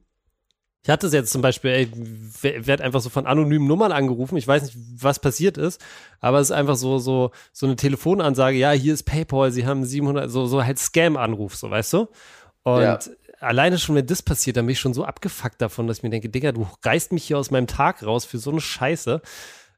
[0.86, 1.90] Ich hatte es jetzt zum Beispiel, ey,
[2.68, 4.36] werde einfach so von anonymen Nummern angerufen.
[4.36, 5.82] Ich weiß nicht, was passiert ist,
[6.20, 8.58] aber es ist einfach so, so, so eine Telefonansage.
[8.58, 12.08] Ja, hier ist PayPal, Sie haben 700, so, so halt Scam-Anruf, so, weißt du?
[12.64, 13.00] Und ja.
[13.40, 16.10] alleine schon, wenn das passiert, dann bin ich schon so abgefuckt davon, dass ich mir
[16.10, 19.22] denke, Digga, du reißt mich hier aus meinem Tag raus für so eine Scheiße.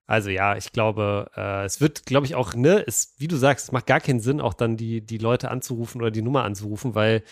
[0.08, 3.66] Also ja, ich glaube, äh, es wird, glaube ich, auch, ne, es, wie du sagst,
[3.66, 6.93] es macht gar keinen Sinn, auch dann die, die Leute anzurufen oder die Nummer anzurufen,
[6.93, 7.24] weil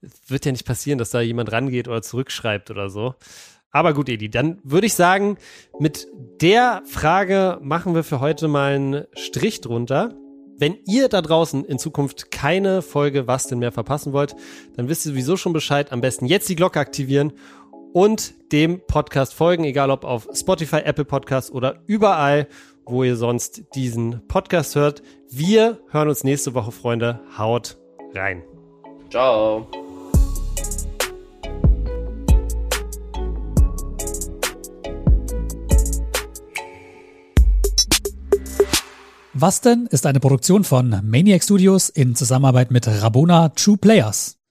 [0.00, 3.14] es wird ja nicht passieren, dass da jemand rangeht oder zurückschreibt oder so.
[3.70, 5.38] Aber gut, Edi, dann würde ich sagen,
[5.78, 6.06] mit
[6.40, 10.14] der Frage machen wir für heute mal einen Strich drunter.
[10.58, 14.36] Wenn ihr da draußen in Zukunft keine Folge Was denn mehr verpassen wollt,
[14.76, 15.90] dann wisst ihr sowieso schon Bescheid.
[15.90, 17.32] Am besten jetzt die Glocke aktivieren
[17.92, 22.48] und dem Podcast folgen, egal ob auf Spotify, Apple Podcasts oder überall,
[22.86, 25.02] wo ihr sonst diesen Podcast hört.
[25.30, 27.20] Wir hören uns nächste Woche, Freunde.
[27.36, 27.78] Haut
[28.14, 28.42] rein.
[29.10, 29.66] Ciao.
[39.34, 44.41] Was denn ist eine Produktion von Maniac Studios in Zusammenarbeit mit Rabona True Players.